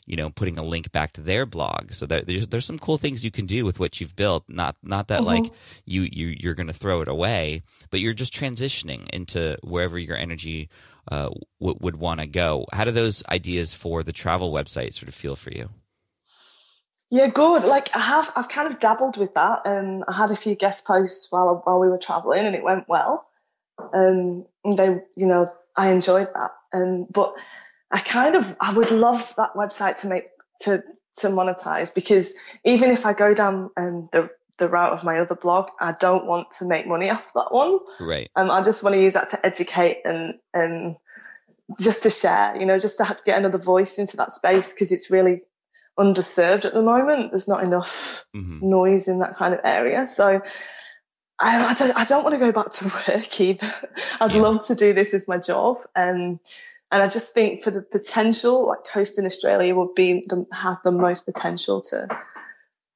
you 0.05 0.15
know 0.15 0.29
putting 0.29 0.57
a 0.57 0.63
link 0.63 0.91
back 0.91 1.13
to 1.13 1.21
their 1.21 1.45
blog 1.45 1.93
so 1.93 2.05
that 2.05 2.27
there's, 2.27 2.47
there's 2.47 2.65
some 2.65 2.79
cool 2.79 2.97
things 2.97 3.23
you 3.23 3.31
can 3.31 3.45
do 3.45 3.65
with 3.65 3.79
what 3.79 3.99
you've 3.99 4.15
built 4.15 4.43
not 4.47 4.75
not 4.83 5.07
that 5.07 5.21
mm-hmm. 5.21 5.43
like 5.43 5.53
you 5.85 6.01
you 6.11 6.27
you're 6.27 6.55
going 6.55 6.67
to 6.67 6.73
throw 6.73 7.01
it 7.01 7.07
away 7.07 7.61
but 7.89 7.99
you're 7.99 8.13
just 8.13 8.33
transitioning 8.33 9.09
into 9.11 9.57
wherever 9.63 9.97
your 9.97 10.17
energy 10.17 10.69
uh, 11.11 11.29
w- 11.59 11.77
would 11.81 11.97
want 11.97 12.19
to 12.19 12.27
go. 12.27 12.65
How 12.71 12.83
do 12.83 12.91
those 12.91 13.23
ideas 13.27 13.73
for 13.73 14.03
the 14.03 14.13
travel 14.13 14.51
website 14.51 14.93
sort 14.93 15.07
of 15.07 15.15
feel 15.15 15.35
for 15.35 15.51
you? 15.51 15.69
Yeah, 17.09 17.27
good. 17.27 17.63
Like 17.63 17.95
I 17.95 17.99
have, 17.99 18.31
I've 18.35 18.49
kind 18.49 18.73
of 18.73 18.79
dabbled 18.79 19.17
with 19.17 19.33
that. 19.33 19.61
Um, 19.65 20.03
I 20.07 20.13
had 20.13 20.31
a 20.31 20.35
few 20.35 20.55
guest 20.55 20.85
posts 20.85 21.31
while 21.31 21.61
while 21.63 21.79
we 21.79 21.89
were 21.89 21.99
traveling, 21.99 22.45
and 22.45 22.55
it 22.55 22.63
went 22.63 22.89
well. 22.89 23.27
Um, 23.93 24.45
and 24.63 24.79
they, 24.79 24.87
you 25.15 25.27
know, 25.27 25.51
I 25.75 25.91
enjoyed 25.91 26.29
that. 26.33 26.51
Um, 26.73 27.05
but 27.11 27.35
I 27.91 27.99
kind 27.99 28.35
of, 28.35 28.55
I 28.59 28.73
would 28.73 28.91
love 28.91 29.33
that 29.37 29.53
website 29.53 30.01
to 30.01 30.07
make 30.07 30.25
to 30.61 30.83
to 31.17 31.27
monetize 31.27 31.93
because 31.93 32.33
even 32.65 32.89
if 32.89 33.05
I 33.05 33.13
go 33.13 33.35
down 33.35 33.69
um, 33.77 34.09
the 34.11 34.29
the 34.57 34.69
route 34.69 34.93
of 34.93 35.03
my 35.03 35.19
other 35.19 35.35
blog. 35.35 35.69
I 35.79 35.93
don't 35.99 36.25
want 36.25 36.51
to 36.59 36.65
make 36.65 36.87
money 36.87 37.09
off 37.09 37.23
that 37.35 37.51
one. 37.51 37.79
Right. 37.99 38.29
Um, 38.35 38.51
I 38.51 38.61
just 38.61 38.83
want 38.83 38.95
to 38.95 39.01
use 39.01 39.13
that 39.13 39.29
to 39.29 39.45
educate 39.45 40.01
and 40.05 40.35
and 40.53 40.95
just 41.79 42.03
to 42.03 42.09
share. 42.09 42.55
You 42.59 42.65
know, 42.65 42.79
just 42.79 42.97
to, 42.97 43.05
to 43.05 43.17
get 43.25 43.37
another 43.37 43.57
voice 43.57 43.97
into 43.97 44.17
that 44.17 44.31
space 44.31 44.73
because 44.73 44.91
it's 44.91 45.09
really 45.09 45.41
underserved 45.97 46.65
at 46.65 46.73
the 46.73 46.83
moment. 46.83 47.31
There's 47.31 47.47
not 47.47 47.63
enough 47.63 48.25
mm-hmm. 48.35 48.67
noise 48.67 49.07
in 49.07 49.19
that 49.19 49.35
kind 49.35 49.53
of 49.53 49.61
area. 49.63 50.07
So. 50.07 50.41
I, 51.39 51.71
I, 51.71 51.73
don't, 51.73 51.97
I 51.97 52.05
don't 52.05 52.23
want 52.23 52.35
to 52.35 52.39
go 52.39 52.51
back 52.51 52.69
to 52.69 52.85
work 53.07 53.41
either. 53.41 53.73
I'd 54.21 54.35
yeah. 54.35 54.41
love 54.41 54.67
to 54.67 54.75
do 54.75 54.93
this 54.93 55.15
as 55.15 55.27
my 55.27 55.39
job. 55.39 55.79
Um, 55.95 56.39
And 56.93 57.01
I 57.01 57.07
just 57.07 57.33
think 57.33 57.63
for 57.63 57.71
the 57.71 57.81
potential, 57.81 58.67
like 58.67 58.83
Coasting 58.85 59.25
Australia 59.25 59.73
would 59.73 59.95
be 59.95 60.23
the, 60.27 60.45
have 60.53 60.77
the 60.83 60.91
most 60.91 61.25
potential 61.25 61.81
to 61.89 62.07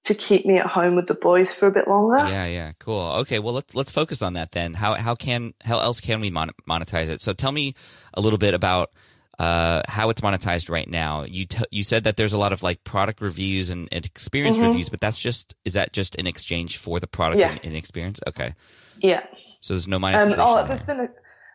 to 0.08 0.16
keep 0.16 0.46
me 0.46 0.58
at 0.58 0.66
home 0.66 0.96
with 0.96 1.08
the 1.08 1.14
boys 1.14 1.54
for 1.54 1.68
a 1.68 1.72
bit 1.72 1.88
longer. 1.88 2.18
Yeah, 2.18 2.46
yeah, 2.46 2.72
cool. 2.80 3.02
Okay, 3.22 3.40
well 3.40 3.54
let's 3.54 3.74
let's 3.76 3.92
focus 3.92 4.22
on 4.22 4.34
that 4.34 4.52
then. 4.52 4.74
How 4.74 4.96
how 4.96 5.16
can 5.16 5.54
how 5.64 5.80
else 5.80 6.00
can 6.02 6.20
we 6.20 6.32
monetize 6.32 7.08
it? 7.08 7.22
So 7.22 7.34
tell 7.34 7.52
me 7.52 7.76
a 8.14 8.22
little 8.22 8.40
bit 8.40 8.54
about 8.54 8.92
uh, 9.40 9.84
how 9.88 10.10
it's 10.10 10.22
monetized 10.22 10.70
right 10.70 10.90
now. 10.90 11.24
You 11.24 11.46
t- 11.46 11.64
you 11.70 11.84
said 11.84 12.06
that 12.06 12.18
there's 12.18 12.34
a 12.34 12.38
lot 12.40 12.54
of 12.54 12.64
like 12.64 12.84
product 12.84 13.22
reviews 13.22 13.70
and, 13.70 13.88
and 13.92 14.04
experience 14.06 14.58
Mhm. 14.58 14.68
reviews, 14.70 14.90
but 14.90 15.00
that's 15.00 15.18
just 15.20 15.54
is 15.64 15.74
that 15.74 15.94
just 15.94 16.16
in 16.16 16.26
exchange 16.26 16.78
for 16.78 17.00
the 17.00 17.08
product 17.08 17.40
Yeah. 17.40 17.52
and, 17.52 17.64
and 17.66 17.76
experience? 17.76 18.20
Okay, 18.28 18.56
Yeah. 19.00 19.24
so 19.62 19.74
there's 19.76 19.88
no 19.88 19.98
Um, 19.98 20.06
oh, 20.06 20.56
there. 20.56 20.64
there's 20.68 20.84
been 20.84 21.00
a 21.02 21.10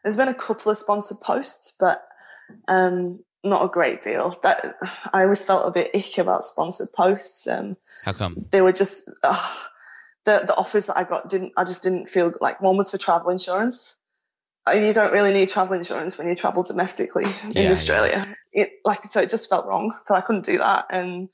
there's 0.04 0.16
been 0.16 0.28
a 0.28 0.34
couple 0.34 0.70
of 0.70 0.78
sponsored 0.78 1.20
posts, 1.20 1.76
but 1.80 2.02
um, 2.68 3.20
not 3.44 3.64
a 3.64 3.68
great 3.68 4.02
deal. 4.02 4.38
That 4.42 4.76
I 5.12 5.22
always 5.24 5.42
felt 5.42 5.66
a 5.66 5.70
bit 5.70 5.90
ick 5.94 6.18
about 6.18 6.44
sponsored 6.44 6.88
posts. 6.94 7.46
Um, 7.46 7.76
how 8.04 8.12
come? 8.12 8.46
they 8.50 8.60
were 8.62 8.72
just 8.72 9.10
uh, 9.22 9.54
the 10.24 10.44
the 10.46 10.54
offers 10.56 10.86
that 10.86 10.96
I 10.96 11.04
got 11.04 11.28
didn't. 11.28 11.52
I 11.56 11.64
just 11.64 11.82
didn't 11.82 12.08
feel 12.08 12.32
like 12.40 12.60
one 12.60 12.76
was 12.76 12.90
for 12.90 12.98
travel 12.98 13.30
insurance. 13.30 13.96
Uh, 14.66 14.72
You 14.72 14.92
don't 14.92 15.12
really 15.12 15.32
need 15.32 15.48
travel 15.48 15.74
insurance 15.74 16.16
when 16.16 16.28
you 16.28 16.36
travel 16.36 16.62
domestically 16.62 17.24
Yeah, 17.50 17.62
in 17.62 17.72
Australia. 17.72 18.24
It 18.52 18.74
like 18.84 19.04
so 19.06 19.20
it 19.20 19.30
just 19.30 19.48
felt 19.48 19.66
wrong. 19.66 19.92
So 20.04 20.14
I 20.14 20.20
couldn't 20.20 20.44
do 20.44 20.58
that, 20.58 20.86
and 20.90 21.28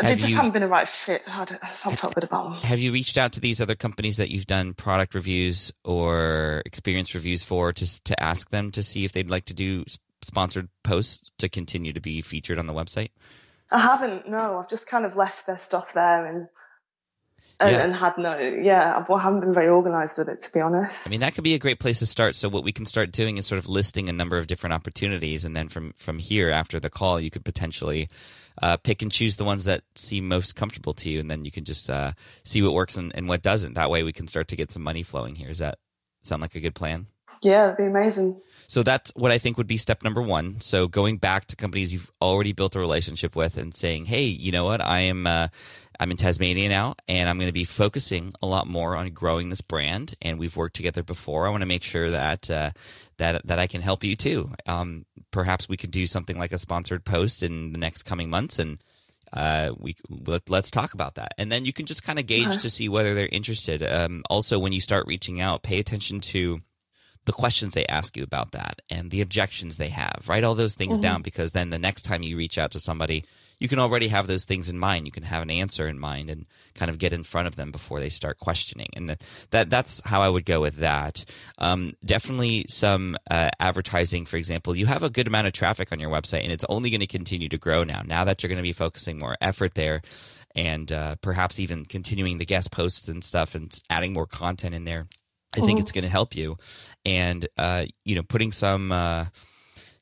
they 0.00 0.14
just 0.14 0.30
you- 0.30 0.36
haven't 0.36 0.52
been 0.52 0.62
a 0.62 0.68
right 0.68 0.88
fit. 0.88 1.22
I, 1.26 1.44
don't, 1.44 1.62
I 1.62 1.68
felt 1.68 2.14
good 2.14 2.24
about 2.24 2.44
them. 2.44 2.52
Have 2.62 2.78
you 2.78 2.92
reached 2.92 3.18
out 3.18 3.32
to 3.34 3.40
these 3.40 3.60
other 3.60 3.74
companies 3.74 4.16
that 4.16 4.30
you've 4.30 4.46
done 4.46 4.72
product 4.72 5.14
reviews 5.14 5.70
or 5.84 6.62
experience 6.64 7.14
reviews 7.14 7.42
for 7.42 7.72
to 7.74 8.02
to 8.04 8.22
ask 8.22 8.48
them 8.48 8.70
to 8.70 8.82
see 8.82 9.04
if 9.04 9.12
they'd 9.12 9.28
like 9.28 9.44
to 9.46 9.54
do 9.54 9.84
sponsored 10.22 10.68
posts 10.82 11.30
to 11.38 11.48
continue 11.48 11.92
to 11.92 12.00
be 12.00 12.22
featured 12.22 12.58
on 12.58 12.66
the 12.66 12.74
website? 12.74 13.10
I 13.70 13.80
haven't. 13.80 14.28
No, 14.28 14.58
I've 14.58 14.68
just 14.68 14.86
kind 14.86 15.04
of 15.04 15.16
left 15.16 15.46
their 15.46 15.58
stuff 15.58 15.92
there 15.94 16.26
and 16.26 16.48
and, 17.60 17.70
Yeah. 17.70 17.84
and 17.84 17.94
had 17.94 18.18
no. 18.18 18.38
Yeah, 18.38 19.04
I 19.08 19.20
haven't 19.20 19.40
been 19.40 19.54
very 19.54 19.68
organised 19.68 20.18
with 20.18 20.28
it 20.28 20.40
to 20.40 20.52
be 20.52 20.60
honest. 20.60 21.06
I 21.06 21.10
mean, 21.10 21.20
that 21.20 21.34
could 21.34 21.44
be 21.44 21.54
a 21.54 21.58
great 21.58 21.78
place 21.78 22.00
to 22.00 22.06
start. 22.06 22.34
So 22.34 22.48
what 22.48 22.64
we 22.64 22.72
can 22.72 22.86
start 22.86 23.12
doing 23.12 23.38
is 23.38 23.46
sort 23.46 23.58
of 23.58 23.68
listing 23.68 24.08
a 24.08 24.12
number 24.12 24.36
of 24.36 24.46
different 24.46 24.74
opportunities, 24.74 25.44
and 25.44 25.54
then 25.54 25.68
from 25.68 25.94
from 25.96 26.18
here, 26.18 26.50
after 26.50 26.80
the 26.80 26.90
call, 26.90 27.20
you 27.20 27.30
could 27.30 27.44
potentially 27.44 28.08
uh, 28.60 28.76
pick 28.78 29.00
and 29.00 29.12
choose 29.12 29.36
the 29.36 29.44
ones 29.44 29.64
that 29.66 29.82
seem 29.94 30.26
most 30.28 30.56
comfortable 30.56 30.94
to 30.94 31.10
you, 31.10 31.20
and 31.20 31.30
then 31.30 31.44
you 31.44 31.50
can 31.50 31.64
just 31.64 31.88
uh, 31.88 32.12
see 32.44 32.62
what 32.62 32.74
works 32.74 32.96
and, 32.96 33.14
and 33.14 33.28
what 33.28 33.42
doesn't. 33.42 33.74
That 33.74 33.90
way, 33.90 34.02
we 34.02 34.12
can 34.12 34.26
start 34.28 34.48
to 34.48 34.56
get 34.56 34.72
some 34.72 34.82
money 34.82 35.02
flowing 35.02 35.34
here. 35.36 35.48
Does 35.48 35.58
that 35.58 35.78
sound 36.22 36.42
like 36.42 36.54
a 36.56 36.60
good 36.60 36.74
plan? 36.74 37.06
yeah, 37.42 37.62
that'd 37.66 37.76
be 37.78 37.84
amazing. 37.86 38.40
So 38.72 38.82
that's 38.82 39.12
what 39.14 39.30
I 39.30 39.36
think 39.36 39.58
would 39.58 39.66
be 39.66 39.76
step 39.76 40.02
number 40.02 40.22
one. 40.22 40.58
So 40.62 40.88
going 40.88 41.18
back 41.18 41.44
to 41.48 41.56
companies 41.56 41.92
you've 41.92 42.10
already 42.22 42.54
built 42.54 42.74
a 42.74 42.80
relationship 42.80 43.36
with 43.36 43.58
and 43.58 43.74
saying, 43.74 44.06
"Hey, 44.06 44.24
you 44.24 44.50
know 44.50 44.64
what? 44.64 44.80
I 44.80 45.00
am 45.00 45.26
uh, 45.26 45.48
I'm 46.00 46.10
in 46.10 46.16
Tasmania 46.16 46.70
now, 46.70 46.94
and 47.06 47.28
I'm 47.28 47.36
going 47.36 47.50
to 47.50 47.52
be 47.52 47.66
focusing 47.66 48.32
a 48.40 48.46
lot 48.46 48.66
more 48.66 48.96
on 48.96 49.10
growing 49.10 49.50
this 49.50 49.60
brand. 49.60 50.14
And 50.22 50.38
we've 50.38 50.56
worked 50.56 50.74
together 50.74 51.02
before. 51.02 51.46
I 51.46 51.50
want 51.50 51.60
to 51.60 51.66
make 51.66 51.82
sure 51.82 52.12
that 52.12 52.50
uh, 52.50 52.70
that 53.18 53.46
that 53.46 53.58
I 53.58 53.66
can 53.66 53.82
help 53.82 54.04
you 54.04 54.16
too. 54.16 54.50
Um, 54.66 55.04
perhaps 55.32 55.68
we 55.68 55.76
could 55.76 55.90
do 55.90 56.06
something 56.06 56.38
like 56.38 56.52
a 56.52 56.58
sponsored 56.58 57.04
post 57.04 57.42
in 57.42 57.72
the 57.72 57.78
next 57.78 58.04
coming 58.04 58.30
months, 58.30 58.58
and 58.58 58.78
uh, 59.34 59.72
we 59.76 59.96
let, 60.08 60.48
let's 60.48 60.70
talk 60.70 60.94
about 60.94 61.16
that. 61.16 61.34
And 61.36 61.52
then 61.52 61.66
you 61.66 61.74
can 61.74 61.84
just 61.84 62.04
kind 62.04 62.18
of 62.18 62.26
gauge 62.26 62.46
Okay. 62.46 62.56
to 62.60 62.70
see 62.70 62.88
whether 62.88 63.14
they're 63.14 63.26
interested. 63.26 63.82
Um, 63.82 64.22
also, 64.30 64.58
when 64.58 64.72
you 64.72 64.80
start 64.80 65.06
reaching 65.06 65.42
out, 65.42 65.62
pay 65.62 65.78
attention 65.78 66.20
to 66.20 66.62
the 67.24 67.32
questions 67.32 67.74
they 67.74 67.86
ask 67.86 68.16
you 68.16 68.22
about 68.22 68.52
that 68.52 68.82
and 68.90 69.10
the 69.10 69.20
objections 69.20 69.76
they 69.76 69.88
have. 69.90 70.24
Write 70.28 70.44
all 70.44 70.54
those 70.54 70.74
things 70.74 70.98
down 70.98 71.22
because 71.22 71.52
then 71.52 71.70
the 71.70 71.78
next 71.78 72.02
time 72.02 72.22
you 72.22 72.36
reach 72.36 72.58
out 72.58 72.72
to 72.72 72.80
somebody, 72.80 73.24
you 73.60 73.68
can 73.68 73.78
already 73.78 74.08
have 74.08 74.26
those 74.26 74.44
things 74.44 74.68
in 74.68 74.76
mind. 74.76 75.06
You 75.06 75.12
can 75.12 75.22
have 75.22 75.40
an 75.40 75.50
answer 75.50 75.86
in 75.86 75.96
mind 75.96 76.30
and 76.30 76.46
kind 76.74 76.90
of 76.90 76.98
get 76.98 77.12
in 77.12 77.22
front 77.22 77.46
of 77.46 77.54
them 77.54 77.70
before 77.70 78.00
they 78.00 78.08
start 78.08 78.38
questioning. 78.40 78.88
And 78.96 79.08
that, 79.08 79.22
that 79.50 79.70
that's 79.70 80.00
how 80.04 80.20
I 80.20 80.28
would 80.28 80.44
go 80.44 80.60
with 80.60 80.78
that. 80.78 81.24
Um, 81.58 81.94
definitely 82.04 82.66
some 82.68 83.16
uh, 83.30 83.50
advertising, 83.60 84.26
for 84.26 84.36
example. 84.36 84.74
You 84.74 84.86
have 84.86 85.04
a 85.04 85.10
good 85.10 85.28
amount 85.28 85.46
of 85.46 85.52
traffic 85.52 85.92
on 85.92 86.00
your 86.00 86.10
website, 86.10 86.42
and 86.42 86.50
it's 86.50 86.64
only 86.68 86.90
going 86.90 87.00
to 87.00 87.06
continue 87.06 87.48
to 87.50 87.58
grow 87.58 87.84
now. 87.84 88.02
Now 88.04 88.24
that 88.24 88.42
you're 88.42 88.48
going 88.48 88.56
to 88.56 88.62
be 88.62 88.72
focusing 88.72 89.20
more 89.20 89.36
effort 89.40 89.74
there, 89.74 90.02
and 90.56 90.90
uh, 90.90 91.14
perhaps 91.22 91.60
even 91.60 91.84
continuing 91.84 92.38
the 92.38 92.44
guest 92.44 92.72
posts 92.72 93.06
and 93.08 93.22
stuff, 93.22 93.54
and 93.54 93.72
adding 93.88 94.12
more 94.12 94.26
content 94.26 94.74
in 94.74 94.86
there. 94.86 95.06
I 95.56 95.60
think 95.60 95.80
it's 95.80 95.92
going 95.92 96.04
to 96.04 96.10
help 96.10 96.34
you, 96.34 96.56
and 97.04 97.46
uh, 97.58 97.84
you 98.04 98.14
know, 98.14 98.22
putting 98.22 98.52
some 98.52 98.90
uh, 98.92 99.26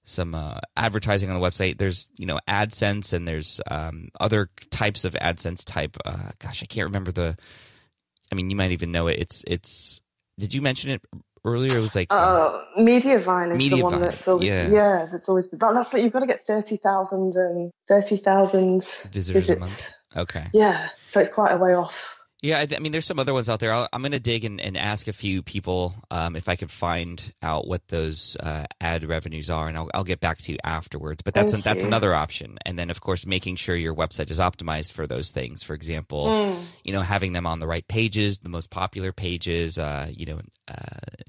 some 0.04 0.34
uh, 0.34 0.58
advertising 0.76 1.30
on 1.30 1.40
the 1.40 1.46
website. 1.46 1.78
There's 1.78 2.08
you 2.16 2.26
know 2.26 2.38
AdSense, 2.48 3.12
and 3.12 3.26
there's 3.26 3.60
um, 3.70 4.08
other 4.18 4.50
types 4.70 5.04
of 5.04 5.14
AdSense 5.14 5.64
type. 5.64 5.96
Uh, 6.04 6.30
gosh, 6.38 6.62
I 6.62 6.66
can't 6.66 6.86
remember 6.86 7.12
the. 7.12 7.36
I 8.30 8.34
mean, 8.34 8.50
you 8.50 8.56
might 8.56 8.72
even 8.72 8.92
know 8.92 9.08
it. 9.08 9.18
It's 9.18 9.44
it's. 9.46 10.00
Did 10.38 10.54
you 10.54 10.62
mention 10.62 10.90
it 10.90 11.02
earlier? 11.44 11.78
It 11.78 11.80
was 11.80 11.94
like 11.94 12.12
uh, 12.12 12.16
Uh, 12.16 12.64
Mediavine 12.78 13.54
is 13.54 13.70
the 13.70 13.82
one 13.82 14.00
that's 14.00 14.28
always 14.28 14.48
yeah. 14.48 14.68
yeah. 14.68 15.06
that's 15.10 15.28
always 15.28 15.48
been. 15.48 15.58
That, 15.58 15.74
that's 15.74 15.92
like 15.92 16.02
you've 16.02 16.12
got 16.12 16.20
to 16.20 16.26
get 16.26 16.46
thirty 16.46 16.76
thousand 16.76 17.34
and 17.34 17.70
thirty 17.88 18.16
thousand 18.16 18.84
visitors 19.12 19.50
a 19.50 19.58
month. 19.58 19.92
Okay. 20.16 20.48
Yeah, 20.52 20.88
so 21.10 21.20
it's 21.20 21.32
quite 21.32 21.52
a 21.52 21.56
way 21.56 21.74
off. 21.74 22.19
Yeah, 22.42 22.60
I, 22.60 22.64
th- 22.66 22.80
I 22.80 22.82
mean, 22.82 22.92
there's 22.92 23.04
some 23.04 23.18
other 23.18 23.34
ones 23.34 23.50
out 23.50 23.60
there. 23.60 23.70
I'll, 23.72 23.86
I'm 23.92 24.00
going 24.00 24.12
to 24.12 24.18
dig 24.20 24.46
and, 24.46 24.62
and 24.62 24.74
ask 24.74 25.06
a 25.08 25.12
few 25.12 25.42
people 25.42 25.94
um, 26.10 26.36
if 26.36 26.48
I 26.48 26.56
could 26.56 26.70
find 26.70 27.22
out 27.42 27.68
what 27.68 27.88
those 27.88 28.34
uh, 28.40 28.64
ad 28.80 29.04
revenues 29.04 29.50
are, 29.50 29.68
and 29.68 29.76
I'll, 29.76 29.90
I'll 29.92 30.04
get 30.04 30.20
back 30.20 30.38
to 30.38 30.52
you 30.52 30.58
afterwards. 30.64 31.20
But 31.20 31.34
that's 31.34 31.52
Thank 31.52 31.64
that's 31.64 31.84
another 31.84 32.14
option. 32.14 32.56
And 32.64 32.78
then, 32.78 32.88
of 32.88 33.02
course, 33.02 33.26
making 33.26 33.56
sure 33.56 33.76
your 33.76 33.94
website 33.94 34.30
is 34.30 34.38
optimized 34.38 34.92
for 34.92 35.06
those 35.06 35.30
things. 35.32 35.62
For 35.62 35.74
example, 35.74 36.26
Mm. 36.28 36.62
you 36.84 36.92
know, 36.94 37.02
having 37.02 37.32
them 37.34 37.46
on 37.46 37.58
the 37.58 37.66
right 37.66 37.86
pages, 37.86 38.38
the 38.38 38.48
most 38.48 38.70
popular 38.70 39.12
pages, 39.12 39.78
uh, 39.78 40.08
you 40.10 40.24
know, 40.26 40.40
uh, 40.68 40.74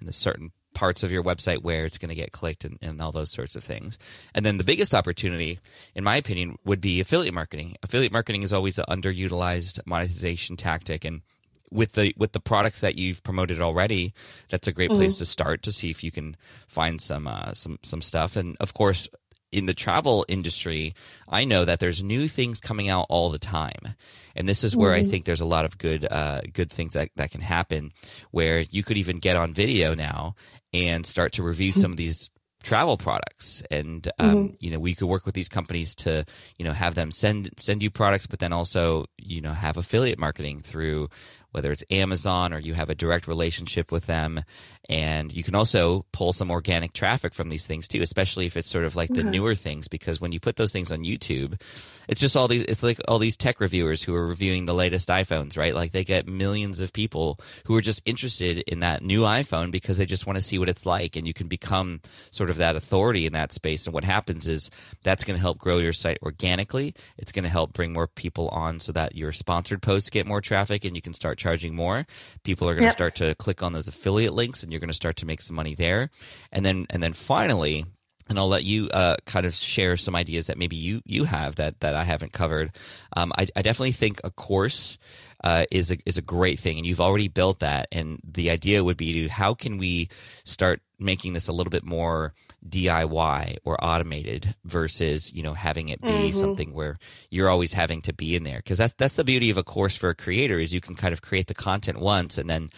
in 0.02 0.08
a 0.08 0.14
certain 0.14 0.52
parts 0.82 1.04
of 1.04 1.12
your 1.12 1.24
website 1.24 1.62
where 1.62 1.86
it's 1.86 2.00
going 2.00 2.10
to 2.10 2.16
get 2.16 2.32
clicked 2.32 2.66
and, 2.66 2.80
and 2.82 3.00
all 3.00 3.12
those 3.12 3.30
sorts 3.30 3.56
of 3.56 3.64
things. 3.64 4.00
And 4.34 4.44
then 4.44 4.58
the 4.58 4.64
biggest 4.64 4.96
opportunity, 4.96 5.60
in 5.94 6.04
my 6.04 6.16
opinion, 6.16 6.58
would 6.66 6.82
be 6.82 7.00
affiliate 7.00 7.36
marketing. 7.36 7.76
Affiliate 7.84 8.12
marketing 8.12 8.42
is 8.42 8.52
always 8.52 8.80
an 8.80 8.86
underutilized 8.90 9.80
monetization 9.86 10.58
tactic 10.58 11.06
and 11.06 11.22
with 11.70 11.94
the 11.94 12.14
with 12.18 12.34
the 12.34 12.40
products 12.40 12.82
that 12.82 12.96
you've 12.96 13.24
promoted 13.24 13.62
already, 13.62 14.14
that's 14.50 14.68
a 14.68 14.74
great 14.74 14.92
place 14.92 15.20
to 15.20 15.26
start 15.26 15.62
to 15.64 15.72
see 15.72 15.90
if 15.90 16.04
you 16.04 16.12
can 16.12 16.36
find 16.68 17.00
some 17.00 17.28
uh, 17.28 17.54
some 17.54 17.80
some 17.82 18.02
stuff. 18.02 18.36
And 18.36 18.58
of 18.60 18.74
course, 18.74 19.08
in 19.52 19.66
the 19.66 19.74
travel 19.74 20.26
industry, 20.28 20.94
I 21.28 21.44
know 21.44 21.66
that 21.66 21.80
there's 21.80 22.02
new 22.02 22.28
things 22.28 22.60
coming 22.60 22.90
out 22.90 23.06
all 23.10 23.30
the 23.30 23.40
time, 23.40 23.96
and 24.36 24.48
this 24.48 24.64
is 24.64 24.76
where 24.76 24.94
I 24.94 25.04
think 25.04 25.26
there's 25.26 25.42
a 25.42 25.46
lot 25.46 25.66
of 25.66 25.78
good 25.78 26.06
uh, 26.10 26.42
good 26.54 26.72
things 26.72 26.94
that 26.94 27.10
that 27.16 27.32
can 27.32 27.42
happen. 27.42 27.92
Where 28.32 28.60
you 28.60 28.84
could 28.84 28.98
even 28.98 29.18
get 29.18 29.36
on 29.36 29.54
video 29.54 29.94
now 29.94 30.36
and 30.74 31.06
start 31.06 31.34
to 31.34 31.44
review 31.44 31.72
some 31.72 31.92
of 31.92 31.98
these 32.02 32.30
travel 32.64 32.98
products. 32.98 33.64
And 33.72 34.10
um, 34.20 34.56
you 34.60 34.72
know 34.72 34.80
we 34.80 34.96
could 34.96 35.08
work 35.08 35.26
with 35.26 35.36
these 35.36 35.50
companies 35.50 35.96
to 35.96 36.26
you 36.58 36.66
know 36.66 36.74
have 36.74 36.96
them 36.96 37.12
send 37.12 37.52
send 37.58 37.84
you 37.84 37.90
products 37.90 38.28
but 38.28 38.40
then 38.40 38.54
also 38.54 39.06
you 39.18 39.42
know 39.42 39.52
have 39.52 39.78
affiliate 39.78 40.20
marketing 40.20 40.62
through 40.62 41.10
whether 41.52 41.72
it's 41.72 41.84
Amazon 41.90 42.54
or 42.54 42.60
you 42.60 42.74
have 42.74 42.90
a 42.90 42.96
direct 42.96 43.28
relationship 43.28 43.92
with 43.92 44.06
them. 44.06 44.44
And 44.90 45.32
you 45.32 45.44
can 45.44 45.56
also 45.56 46.06
pull 46.12 46.34
some 46.34 46.52
organic 46.52 46.94
traffic 46.94 47.34
from 47.34 47.50
these 47.50 47.68
things 47.68 47.88
too 47.88 48.02
especially 48.02 48.46
if 48.46 48.58
it's 48.58 48.70
sort 48.70 48.84
of 48.84 48.96
like 48.96 49.10
the 49.10 49.22
mm-hmm. 49.22 49.30
newer 49.30 49.56
things 49.56 49.88
because 49.88 50.20
when 50.20 50.32
you 50.32 50.40
put 50.40 50.56
those 50.56 50.74
things 50.74 50.92
on 50.92 51.04
YouTube 51.04 51.62
it's 52.10 52.20
just 52.20 52.36
all 52.36 52.48
these 52.48 52.64
it's 52.64 52.84
like 52.84 53.00
all 53.08 53.20
these 53.20 53.38
tech 53.38 53.60
reviewers 53.60 54.02
who 54.02 54.14
are 54.16 54.26
reviewing 54.26 54.66
the 54.66 54.74
latest 54.74 55.08
iPhones 55.08 55.58
right? 55.58 55.76
Like 55.76 55.92
they 55.92 56.04
get 56.04 56.28
millions 56.28 56.82
of 56.82 56.92
people 56.94 57.40
who 57.66 57.76
are 57.76 57.82
just 57.82 58.02
interested 58.06 58.60
in 58.60 58.80
that 58.80 59.04
new 59.04 59.22
iPhone 59.22 59.72
because 59.72 59.98
they 59.98 60.06
just 60.06 60.26
want 60.26 60.38
to 60.38 60.42
see 60.42 60.58
what 60.58 60.70
it's 60.70 60.86
like. 60.86 61.16
And 61.16 61.28
you 61.28 61.34
can 61.34 61.48
become 61.48 62.02
sort 62.32 62.50
of 62.50 62.58
that 62.58 62.76
authority 62.76 63.26
in 63.26 63.34
that 63.34 63.52
space. 63.52 63.86
And 63.86 63.94
what 63.94 64.04
happens 64.04 64.48
is 64.48 64.72
that's 65.04 65.24
going 65.24 65.36
to 65.36 65.42
help 65.42 65.58
grow 65.58 65.78
your 65.78 65.94
site 65.94 66.20
organically. 66.24 66.94
It's 67.18 67.32
going 67.32 67.44
to 67.44 67.50
help 67.50 67.74
bring 67.74 67.94
more 67.94 68.08
people 68.08 68.50
on 68.50 68.80
so 68.80 68.92
that 68.94 69.16
your 69.16 69.32
sponsored 69.32 69.82
posts 69.82 70.10
get 70.10 70.26
more 70.28 70.42
traffic 70.42 70.86
and 70.86 70.96
you 70.96 71.02
can 71.02 71.14
start 71.14 71.38
charging 71.42 71.74
more 71.76 72.06
people 72.44 72.68
are 72.70 72.74
going 72.74 72.84
to 72.84 72.94
Yep. 72.94 72.94
start 73.02 73.16
to 73.16 73.36
click 73.36 73.64
on 73.64 73.74
those 73.74 73.88
affiliate 73.88 74.34
links 74.34 74.62
and 74.64 74.72
you're 74.72 74.80
going 74.86 74.96
to 74.96 75.02
start 75.04 75.16
to 75.18 75.26
make 75.26 75.42
some 75.42 75.56
money 75.56 75.76
there 75.76 76.10
and 76.52 76.64
then 76.66 76.86
and 76.92 77.02
then 77.04 77.14
finally 77.14 77.86
and 78.30 78.40
I'll 78.40 78.48
let 78.48 78.64
you 78.64 78.88
uh, 78.90 79.18
kind 79.26 79.46
of 79.46 79.54
share 79.54 79.98
some 79.98 80.16
ideas 80.16 80.48
that 80.48 80.58
maybe 80.58 80.78
you 80.78 81.02
you 81.06 81.26
have 81.26 81.56
that 81.56 81.80
that 81.82 81.96
I 81.96 82.06
haven't 82.06 82.32
covered. 82.32 82.72
Um, 83.18 83.34
I, 83.38 83.48
I 83.58 83.62
definitely 83.62 83.92
think 83.92 84.22
a 84.24 84.32
course 84.32 84.98
uh, 85.44 85.66
is 85.70 85.92
a 85.92 85.98
is 86.06 86.18
a 86.18 86.22
great 86.22 86.58
thing, 86.58 86.78
and 86.78 86.86
you've 86.88 87.02
already 87.02 87.28
built 87.28 87.60
that. 87.60 87.88
And 87.92 88.20
the 88.24 88.50
idea 88.50 88.86
would 88.86 88.96
be 88.96 89.12
to 89.24 89.28
how 89.28 89.54
can 89.54 89.78
we 89.78 90.08
start 90.46 90.80
making 90.98 91.34
this 91.34 91.50
a 91.50 91.52
little 91.52 91.72
bit 91.72 91.84
more 91.84 92.34
DIY 92.68 93.58
or 93.64 93.84
automated 93.84 94.56
versus 94.66 95.34
you 95.34 95.42
know 95.42 95.54
having 95.54 95.90
it 95.90 96.06
be 96.06 96.30
Mhm. 96.30 96.34
something 96.36 96.74
where 96.74 97.00
you're 97.30 97.50
always 97.50 97.74
having 97.74 98.02
to 98.04 98.14
be 98.14 98.36
in 98.36 98.44
there 98.44 98.58
because 98.58 98.78
that's 98.78 98.94
that's 98.98 99.16
the 99.16 99.24
beauty 99.24 99.50
of 99.50 99.58
a 99.58 99.64
course 99.64 99.96
for 99.96 100.10
a 100.10 100.16
creator 100.16 100.60
is 100.60 100.74
you 100.74 100.82
can 100.82 100.96
kind 100.96 101.14
of 101.14 101.22
create 101.22 101.48
the 101.48 101.56
content 101.56 102.00
once 102.00 102.38
and 102.38 102.50
then 102.50 102.70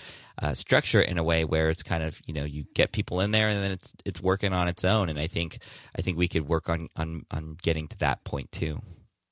uh, 0.42 0.54
structure 0.54 1.02
it 1.02 1.10
in 1.10 1.18
a 1.18 1.24
way 1.24 1.44
where 1.46 1.70
it's 1.70 1.84
kind 1.84 2.02
of 2.02 2.22
you 2.26 2.34
know 2.34 2.46
you 2.46 2.64
get 2.74 2.92
people 2.94 3.20
in 3.20 3.32
there 3.32 3.50
and 3.50 3.62
then 3.62 3.72
it's 3.72 3.94
it's 4.06 4.22
working 4.22 4.54
on 4.54 4.68
its 4.70 4.86
own 4.86 5.10
and 5.10 5.20
I 5.20 5.28
think 5.28 5.60
I 5.98 6.02
think 6.02 6.18
we 6.18 6.28
could 6.30 6.48
work 6.48 6.70
on 6.70 6.88
on 6.96 7.26
on 7.30 7.58
getting 7.62 7.88
to 7.90 7.98
that 8.00 8.24
point 8.24 8.52
too. 8.52 8.82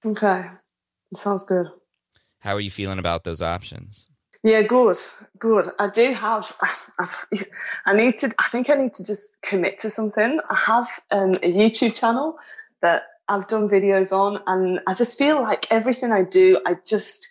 Okay, 0.06 0.46
sounds 1.14 1.46
good. 1.46 1.68
How 2.40 2.56
are 2.56 2.60
you 2.60 2.72
feeling 2.72 3.00
about 3.00 3.24
those 3.24 3.42
options? 3.42 4.08
Yeah, 4.44 4.64
good, 4.64 4.98
good. 5.38 5.68
I 5.78 5.90
do 5.90 6.14
have. 6.14 6.52
I've, 6.98 7.26
I 7.86 7.94
need 7.94 8.18
to. 8.20 8.34
I 8.40 8.50
think 8.50 8.70
I 8.70 8.76
need 8.76 8.96
to 8.96 9.04
just 9.04 9.42
commit 9.42 9.80
to 9.80 9.92
something. 9.92 10.40
I 10.50 10.56
have 10.56 10.88
um, 11.12 11.32
a 11.32 11.54
YouTube 11.54 11.94
channel 11.94 12.38
that 12.82 13.04
I've 13.28 13.48
done 13.48 13.70
videos 13.70 14.12
on, 14.12 14.42
and 14.48 14.80
I 14.88 14.96
just 14.96 15.18
feel 15.18 15.42
like 15.42 15.72
everything 15.72 16.12
I 16.12 16.24
do, 16.24 16.60
I 16.66 16.76
just 16.86 17.28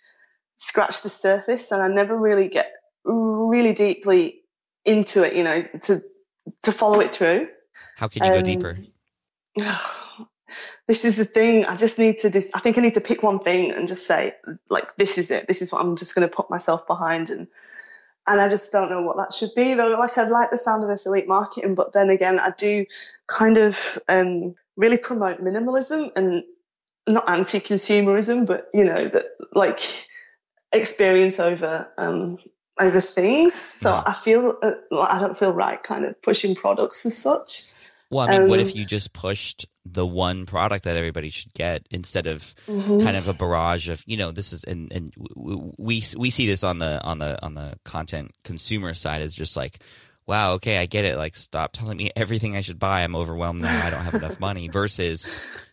scratch 0.54 1.02
the 1.02 1.08
surface, 1.08 1.72
and 1.72 1.82
I 1.82 1.88
never 1.88 2.16
really 2.16 2.48
get 2.48 2.70
really 3.04 3.72
deeply 3.72 4.42
into 4.84 5.24
it. 5.24 5.34
You 5.34 5.42
know, 5.42 5.64
to 5.82 6.02
to 6.62 6.72
follow 6.72 7.00
it 7.00 7.10
through. 7.10 7.48
How 7.96 8.06
can 8.06 8.22
you 8.22 8.30
go 8.30 8.38
Um, 8.38 8.44
deeper? 8.44 8.78
this 10.86 11.04
is 11.04 11.16
the 11.16 11.24
thing. 11.24 11.64
I 11.64 11.76
just 11.76 11.98
need 11.98 12.18
to. 12.18 12.30
Dis- 12.30 12.50
I 12.54 12.60
think 12.60 12.78
I 12.78 12.80
need 12.80 12.94
to 12.94 13.00
pick 13.00 13.22
one 13.22 13.40
thing 13.40 13.70
and 13.72 13.88
just 13.88 14.06
say, 14.06 14.34
like, 14.68 14.96
this 14.96 15.18
is 15.18 15.30
it. 15.30 15.46
This 15.46 15.62
is 15.62 15.72
what 15.72 15.80
I'm 15.80 15.96
just 15.96 16.14
going 16.14 16.28
to 16.28 16.34
put 16.34 16.50
myself 16.50 16.86
behind, 16.86 17.30
and 17.30 17.46
and 18.26 18.40
I 18.40 18.48
just 18.48 18.72
don't 18.72 18.90
know 18.90 19.02
what 19.02 19.16
that 19.16 19.32
should 19.32 19.50
be. 19.54 19.74
Though, 19.74 19.90
like, 19.90 20.16
I 20.18 20.28
like 20.28 20.50
the 20.50 20.58
sound 20.58 20.84
of 20.84 20.90
affiliate 20.90 21.28
marketing, 21.28 21.74
but 21.74 21.92
then 21.92 22.10
again, 22.10 22.38
I 22.38 22.50
do 22.50 22.86
kind 23.26 23.58
of 23.58 23.98
um, 24.08 24.54
really 24.76 24.98
promote 24.98 25.42
minimalism 25.42 26.12
and 26.16 26.44
not 27.06 27.28
anti-consumerism, 27.28 28.46
but 28.46 28.68
you 28.74 28.84
know 28.84 29.08
that 29.08 29.26
like 29.52 29.80
experience 30.72 31.40
over 31.40 31.88
um, 31.98 32.38
over 32.78 33.00
things. 33.00 33.54
So. 33.54 34.02
I 34.04 34.12
feel 34.12 34.56
uh, 34.62 35.00
I 35.00 35.18
don't 35.20 35.36
feel 35.36 35.52
right, 35.52 35.82
kind 35.82 36.04
of 36.04 36.20
pushing 36.22 36.54
products 36.54 37.06
as 37.06 37.16
such. 37.16 37.64
Well, 38.10 38.28
I 38.28 38.38
mean, 38.38 38.48
what 38.48 38.58
um, 38.60 38.66
if 38.66 38.74
you 38.74 38.84
just 38.84 39.12
pushed 39.12 39.66
the 39.86 40.04
one 40.04 40.44
product 40.44 40.84
that 40.84 40.96
everybody 40.96 41.30
should 41.30 41.54
get 41.54 41.86
instead 41.90 42.26
of 42.26 42.54
Mhm. 42.68 43.02
kind 43.02 43.16
of 43.16 43.28
a 43.28 43.32
barrage 43.34 43.88
of 43.88 44.02
you 44.06 44.16
know 44.16 44.30
this 44.32 44.52
is 44.52 44.64
and 44.64 44.92
and 44.92 45.10
we 45.78 46.02
we 46.16 46.30
see 46.30 46.46
this 46.46 46.62
on 46.64 46.78
the 46.78 47.02
on 47.02 47.18
the 47.18 47.42
on 47.44 47.54
the 47.54 47.78
content 47.84 48.32
consumer 48.44 48.92
side 48.94 49.22
is 49.22 49.34
just 49.34 49.56
like 49.56 49.78
wow 50.26 50.52
okay 50.54 50.76
I 50.78 50.86
get 50.86 51.04
it. 51.04 51.16
Like 51.16 51.36
stop 51.36 51.72
telling 51.72 51.96
me 51.96 52.10
everything 52.14 52.56
I 52.56 52.60
should 52.60 52.78
buy. 52.78 53.02
I'm 53.02 53.16
overwhelmed 53.16 53.62
now. 53.62 53.86
I 53.86 53.90
don't 53.90 54.02
have 54.04 54.14
enough 54.14 54.38
money. 54.38 54.68
Versus 54.72 55.26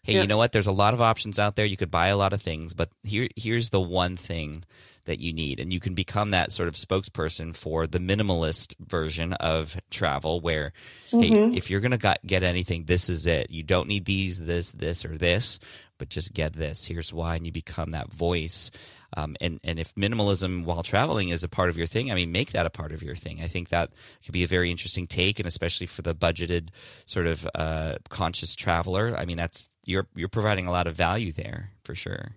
hey 0.03 0.13
Yeah. 0.13 0.21
you 0.21 0.27
know 0.27 0.37
what? 0.37 0.51
There's 0.51 0.67
a 0.67 0.71
lot 0.71 0.93
of 0.93 1.01
options 1.01 1.37
out 1.39 1.55
there. 1.55 1.65
You 1.65 1.77
could 1.77 1.91
buy 1.91 2.07
a 2.07 2.17
lot 2.17 2.33
of 2.33 2.41
things. 2.41 2.73
But 2.73 2.89
here 3.03 3.27
here's 3.35 3.69
the 3.71 3.81
one 3.81 4.15
thing 4.15 4.63
that 5.07 5.19
you 5.19 5.33
need. 5.33 5.59
And 5.59 5.73
you 5.73 5.79
can 5.79 5.93
become 5.93 6.31
that 6.31 6.51
sort 6.51 6.69
of 6.69 6.75
spokesperson 6.75 7.55
for 7.55 7.87
the 7.87 7.99
minimalist 7.99 8.75
version 8.79 9.33
of 9.33 9.75
travel 9.89 10.39
where 10.39 10.71
hey 11.09 11.55
if 11.55 11.69
you're 11.69 11.81
gonna 11.81 11.97
get 11.97 12.43
anything 12.43 12.85
this 12.85 13.09
is 13.09 13.25
it. 13.25 13.49
You 13.49 13.63
don't 13.63 13.87
need 13.87 14.05
these 14.05 14.39
this 14.39 14.71
this 14.71 15.03
or 15.03 15.17
this 15.17 15.59
but 15.97 16.09
just 16.09 16.33
get 16.33 16.53
this. 16.53 16.85
Here's 16.85 17.13
why. 17.13 17.35
And 17.35 17.45
you 17.45 17.51
become 17.51 17.91
that 17.91 18.11
voice. 18.11 18.71
Um, 19.15 19.35
and 19.39 19.59
and 19.63 19.79
if 19.79 19.95
minimalism 19.95 20.65
while 20.65 20.83
traveling 20.83 21.29
is 21.29 21.43
a 21.43 21.47
part 21.47 21.69
of 21.69 21.77
your 21.77 21.87
thing 21.87 22.11
i 22.11 22.15
mean 22.15 22.33
make 22.33 22.51
that 22.51 22.65
a 22.65 22.69
part 22.69 22.91
of 22.91 23.01
your 23.01 23.15
thing. 23.15 23.41
I 23.41 23.47
think 23.47 23.69
that 23.69 23.91
could 24.23 24.33
be 24.33 24.43
a 24.43 24.47
very 24.47 24.69
interesting 24.69 25.07
take 25.07 25.39
and 25.39 25.47
especially 25.47 25.87
for 25.87 26.01
the 26.01 26.13
budgeted 26.13 26.69
sort 27.05 27.25
of 27.25 27.47
uh, 27.55 27.95
conscious 28.09 28.53
traveler. 28.53 29.15
I 29.17 29.25
mean 29.25 29.37
that's 29.37 29.69
you're 29.85 30.07
you're 30.15 30.27
providing 30.27 30.67
a 30.67 30.71
lot 30.71 30.87
of 30.87 30.95
value 30.95 31.31
there 31.31 31.71
for 31.83 31.95
sure. 31.95 32.31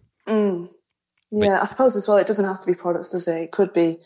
Yeah, 1.31 1.59
I 1.61 1.65
suppose 1.67 1.95
as 1.97 2.07
well. 2.09 2.17
It 2.19 2.27
doesn't 2.27 2.45
have 2.45 2.61
to 2.61 2.67
be 2.67 2.75
products, 2.75 3.11
does 3.11 3.29
it? 3.29 3.43
It 3.43 3.51
could 3.53 3.73
be. 3.73 3.99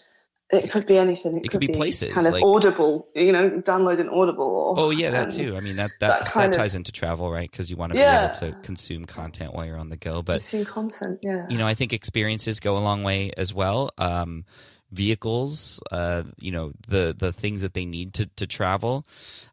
It 0.50 0.70
could 0.70 0.86
be 0.86 0.98
anything. 0.98 1.38
It, 1.38 1.46
It 1.46 1.48
could 1.48 1.60
be 1.60 1.68
places, 1.68 2.12
Kind 2.12 2.26
of 2.26 2.34
like- 2.34 2.44
Audible, 2.44 3.08
you 3.14 3.32
know, 3.32 3.60
downloading 3.60 4.10
Audible. 4.10 4.44
Or, 4.44 4.74
Oh 4.78 4.90
yeah, 4.90 5.10
that 5.10 5.24
um, 5.24 5.30
too. 5.30 5.56
I 5.56 5.60
mean 5.60 5.76
that 5.76 5.90
that 6.00 6.08
that 6.08 6.20
that, 6.24 6.30
kind 6.32 6.52
of- 6.54 6.56
ties 6.58 6.74
into 6.74 6.92
travel, 6.92 7.30
right? 7.32 7.50
Because 7.50 7.70
you 7.70 7.76
want 7.78 7.92
to 7.94 7.98
Yeah. 7.98 8.26
be 8.28 8.46
able 8.46 8.52
to 8.52 8.60
consume 8.60 9.06
content 9.06 9.54
while 9.54 9.64
you're 9.64 9.78
on 9.78 9.88
the 9.88 9.96
go. 9.96 10.20
But 10.22 10.34
Consume 10.34 10.66
content. 10.66 11.20
Yeah. 11.22 11.46
you 11.48 11.56
know, 11.56 11.66
I 11.66 11.72
think 11.74 11.94
experiences 11.94 12.60
go 12.60 12.76
a 12.76 12.80
long 12.84 13.02
way 13.04 13.32
as 13.38 13.54
well. 13.54 13.90
Um, 13.96 14.44
vehicles, 14.92 15.80
uh, 15.90 16.22
you 16.40 16.52
know, 16.52 16.72
the 16.88 17.14
the 17.18 17.32
things 17.32 17.62
that 17.62 17.72
they 17.74 17.86
need 17.86 18.14
to 18.14 18.26
to 18.36 18.46
travel. 18.46 19.06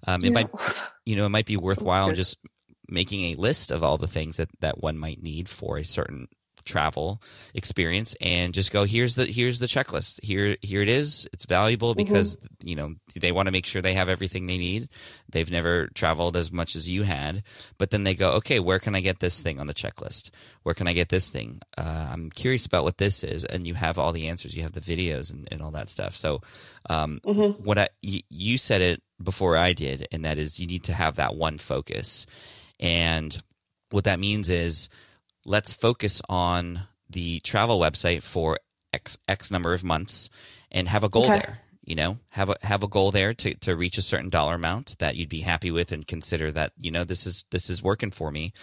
Um, 0.05 0.19
it 0.23 0.25
Yeah. 0.25 0.29
might, 0.31 0.49
you 1.05 1.15
know, 1.15 1.25
it 1.25 1.29
might 1.29 1.45
be 1.45 1.57
worthwhile 1.57 2.12
just 2.12 2.38
making 2.89 3.23
a 3.31 3.36
list 3.36 3.71
of 3.71 3.81
all 3.84 3.97
the 3.97 4.07
things 4.07 4.38
that 4.38 4.49
that 4.60 4.79
one 4.84 4.97
might 4.97 5.23
need 5.23 5.47
for 5.47 5.77
a 5.77 5.84
certain 5.84 6.27
travel 6.65 7.21
experience 7.54 8.15
and 8.21 8.54
just 8.54 8.71
go 8.71 8.84
here's 8.86 9.15
the 9.15 9.26
here's 9.26 9.60
the 9.60 9.65
checklist. 9.65 10.19
Here 10.24 10.58
here 10.62 10.82
it 10.82 10.89
is. 10.89 11.28
It's 11.34 11.45
valuable 11.45 11.93
Mm-hmm. 11.95 12.04
because 12.04 12.38
you 12.63 12.76
know 12.76 12.95
they 13.19 13.32
want 13.32 13.47
to 13.47 13.52
make 13.52 13.65
sure 13.65 13.82
they 13.82 13.93
have 13.95 14.10
everything 14.10 14.47
they 14.47 14.58
need. 14.58 14.89
They've 15.32 15.50
never 15.52 15.88
traveled 15.93 16.36
as 16.38 16.52
much 16.52 16.76
as 16.76 16.88
you 16.89 17.04
had. 17.04 17.43
But 17.78 17.89
then 17.89 18.04
they 18.04 18.15
go 18.15 18.32
okay 18.34 18.60
where 18.60 18.80
can 18.80 18.95
i 18.95 19.02
get 19.02 19.19
this 19.19 19.41
thing 19.41 19.60
on 19.60 19.67
the 19.67 19.74
checklist? 19.74 20.30
Where 20.63 20.76
can 20.76 20.88
i 20.88 20.93
get 20.93 21.10
this 21.10 21.30
thing? 21.30 21.62
Uh, 21.78 22.08
i'm 22.12 22.30
curious 22.32 22.65
about 22.65 22.84
what 22.84 22.97
this 22.97 23.24
is. 23.24 23.43
And 23.45 23.65
you 23.67 23.74
have 23.76 23.97
all 23.97 24.12
the 24.13 24.28
answers. 24.28 24.56
You 24.56 24.63
have 24.63 24.74
the 24.74 24.82
videos 24.82 25.32
and, 25.32 25.47
and 25.52 25.62
all 25.62 25.71
that 25.71 25.89
stuff. 25.89 26.15
So 26.15 26.41
um, 26.89 27.19
Mm-hmm. 27.26 27.63
what 27.63 27.78
I, 27.78 27.89
y- 28.04 28.24
you 28.30 28.58
said 28.58 28.82
it 28.82 29.02
before 29.24 29.56
i 29.56 29.71
did 29.74 30.08
and 30.12 30.26
that 30.26 30.38
is 30.39 30.60
you 30.60 30.65
need 30.65 30.84
to 30.86 30.93
have 30.93 31.15
that 31.17 31.36
one 31.36 31.58
focus. 31.58 32.26
And 32.80 33.38
what 33.91 34.06
that 34.06 34.19
means 34.19 34.50
is 34.50 34.89
let's 35.45 35.73
focus 35.73 36.21
on 36.30 36.88
the 37.10 37.39
travel 37.41 37.80
website 37.80 38.23
for 38.23 38.60
x 38.93 39.17
x 39.27 39.51
number 39.51 39.73
of 39.73 39.84
months 39.84 40.30
and 40.71 40.88
have 40.88 41.04
a 41.04 41.10
goal 41.10 41.25
Okay. 41.25 41.39
there 41.39 41.60
you 41.84 41.95
know? 41.95 42.19
Have 42.30 42.49
a 42.49 42.56
have 42.62 42.84
a 42.84 42.88
goal 42.88 43.12
there 43.12 43.34
to, 43.34 43.56
to 43.56 43.75
reach 43.75 43.97
a 43.97 44.04
certain 44.04 44.30
dollar 44.30 44.54
amount 44.54 44.97
that 44.99 45.15
you'd 45.15 45.30
be 45.30 45.41
happy 45.41 45.71
with 45.71 45.91
and 45.91 46.06
consider 46.06 46.51
that 46.51 46.73
you 46.80 46.91
know 46.91 47.04
this 47.04 47.25
is 47.25 47.43
this 47.49 47.69
is 47.69 47.82
working 47.82 48.12
for 48.12 48.32
me. 48.32 48.54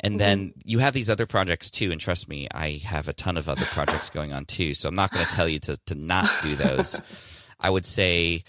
And 0.00 0.12
mm-hmm. 0.12 0.18
then 0.18 0.54
you 0.64 0.80
have 0.80 0.92
these 0.92 1.08
other 1.08 1.26
projects 1.26 1.70
too 1.70 1.90
and 1.92 2.00
trust 2.00 2.28
me 2.28 2.48
i 2.52 2.82
have 2.84 3.08
a 3.08 3.14
ton 3.14 3.38
of 3.38 3.48
other 3.48 3.64
projects 3.66 4.10
going 4.10 4.32
on 4.32 4.44
too 4.44 4.74
so 4.74 4.88
i'm 4.88 4.94
not 4.94 5.10
going 5.10 5.24
to 5.24 5.32
tell 5.32 5.48
you 5.48 5.58
to 5.60 5.78
to 5.86 5.94
not 5.94 6.30
do 6.42 6.56
those. 6.56 7.00
I 7.58 7.70
would 7.70 7.86
say 7.86 8.44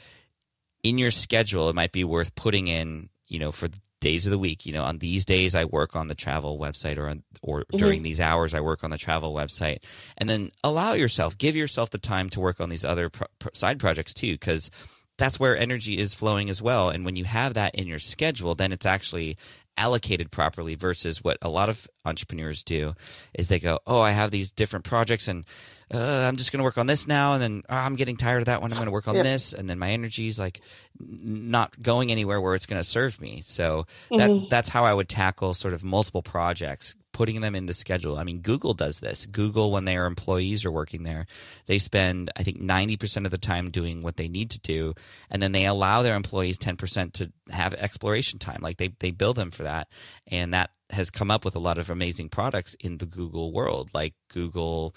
in 0.84 0.98
your 0.98 1.12
schedule, 1.12 1.70
it 1.70 1.76
might 1.76 1.92
be 1.92 2.04
worth 2.04 2.36
putting 2.36 2.68
in, 2.68 3.10
you 3.28 3.40
know, 3.40 3.52
for 3.52 3.68
the 3.68 3.80
days 4.00 4.26
of 4.26 4.32
the 4.32 4.38
week, 4.38 4.66
you 4.66 4.74
know, 4.74 4.84
on 4.84 5.00
these 5.00 5.26
days 5.26 5.56
I 5.56 5.66
work 5.66 5.96
on 5.96 6.08
the 6.08 6.16
travel 6.16 6.60
website 6.60 6.98
or 6.98 7.08
on, 7.08 7.24
or 7.42 7.62
mm-hmm. 7.62 7.78
during 7.78 8.04
these 8.04 8.20
hours 8.20 8.54
I 8.54 8.62
work 8.62 8.84
on 8.84 8.92
the 8.92 8.98
travel 8.98 9.34
website. 9.34 9.80
And 10.18 10.30
then 10.30 10.52
allow 10.64 10.94
yourself, 10.94 11.38
give 11.38 11.56
yourself 11.56 11.90
the 11.90 11.98
time 11.98 12.30
to 12.32 12.40
work 12.40 12.60
on 12.60 12.70
these 12.70 12.86
other 12.86 13.10
pro- 13.10 13.28
pro- 13.40 13.52
side 13.54 13.80
projects 13.80 14.14
too 14.14 14.34
because 14.34 14.70
that's 15.18 15.40
where 15.40 15.58
energy 15.58 15.98
is 15.98 16.14
flowing 16.14 16.50
as 16.50 16.62
well. 16.62 16.90
And 16.90 17.04
when 17.06 17.16
you 17.16 17.26
have 17.26 17.56
that 17.56 17.76
in 17.76 17.88
your 17.88 18.00
schedule, 18.00 18.56
then 18.56 18.72
it's 18.72 18.86
actually 18.86 19.38
allocated 19.78 20.32
properly 20.32 20.76
versus 20.76 21.24
what 21.24 21.38
a 21.42 21.50
lot 21.50 21.70
of 21.70 21.88
entrepreneurs 22.06 22.64
do 22.64 22.96
is 23.34 23.48
they 23.48 23.60
go, 23.60 23.80
"Oh, 23.86 24.00
I 24.00 24.12
have 24.12 24.32
these 24.32 24.52
different 24.52 24.86
projects 24.86 25.28
and 25.28 25.46
uh, 25.94 25.98
I'm 26.28 26.36
just 26.36 26.52
going 26.52 26.58
to 26.60 26.64
work 26.64 26.78
on 26.78 26.88
this 26.88 27.08
now 27.08 27.34
and 27.34 27.42
then 27.42 27.64
oh, 27.70 27.76
I'm 27.76 27.96
getting 27.96 28.18
tired 28.18 28.40
of 28.40 28.46
that 28.46 28.62
one. 28.62 28.72
I'm 28.72 28.78
going 28.78 28.88
to 28.88 28.92
work 28.92 29.08
on 29.08 29.16
Yep. 29.16 29.24
this 29.24 29.54
and 29.54 29.70
then 29.70 29.80
my 29.80 29.92
energy 29.92 30.28
is 30.28 30.38
like 30.40 30.62
not 31.00 31.82
going 31.82 32.12
anywhere 32.12 32.42
where 32.42 32.56
it's 32.56 32.66
going 32.66 32.80
to 32.82 32.88
serve 32.88 33.22
me." 33.22 33.42
So 33.46 33.86
that 34.10 34.48
that's 34.50 34.70
how 34.70 34.86
I 34.86 34.94
would 34.94 35.08
tackle 35.10 35.54
sort 35.54 35.74
of 35.74 35.84
multiple 35.84 36.22
projects 36.24 36.96
putting 37.18 37.42
them 37.42 37.56
in 37.56 37.66
the 37.66 37.74
schedule. 37.74 38.16
I 38.16 38.24
mean, 38.24 38.42
Google 38.42 38.76
does 38.76 39.00
this. 39.00 39.26
Google, 39.26 39.72
when 39.72 39.86
their 39.86 40.06
employees 40.06 40.64
are 40.66 40.72
working 40.72 41.02
there, 41.02 41.26
they 41.66 41.80
spend, 41.80 42.30
I 42.36 42.44
think, 42.44 42.60
90% 42.60 43.26
of 43.26 43.32
the 43.32 43.40
time 43.40 43.72
doing 43.72 44.04
what 44.04 44.18
they 44.18 44.28
need 44.28 44.52
to 44.52 44.60
do. 44.60 44.94
And 45.32 45.42
then 45.42 45.52
they 45.52 45.66
allow 45.66 46.04
their 46.04 46.16
employees 46.16 46.60
10% 46.60 47.14
to 47.14 47.32
have 47.50 47.74
exploration 47.74 48.38
time. 48.38 48.60
Like 48.62 48.78
they, 48.78 48.90
they 49.00 49.10
bill 49.10 49.34
them 49.34 49.50
for 49.50 49.64
that. 49.64 49.88
And 50.28 50.54
that 50.54 50.70
has 50.92 51.10
come 51.10 51.32
up 51.32 51.44
with 51.44 51.56
a 51.56 51.60
lot 51.60 51.80
of 51.80 51.90
amazing 51.90 52.30
products 52.30 52.76
in 52.80 53.00
the 53.00 53.08
Google 53.08 53.52
world, 53.52 53.90
like 53.96 54.14
Google 54.32 54.94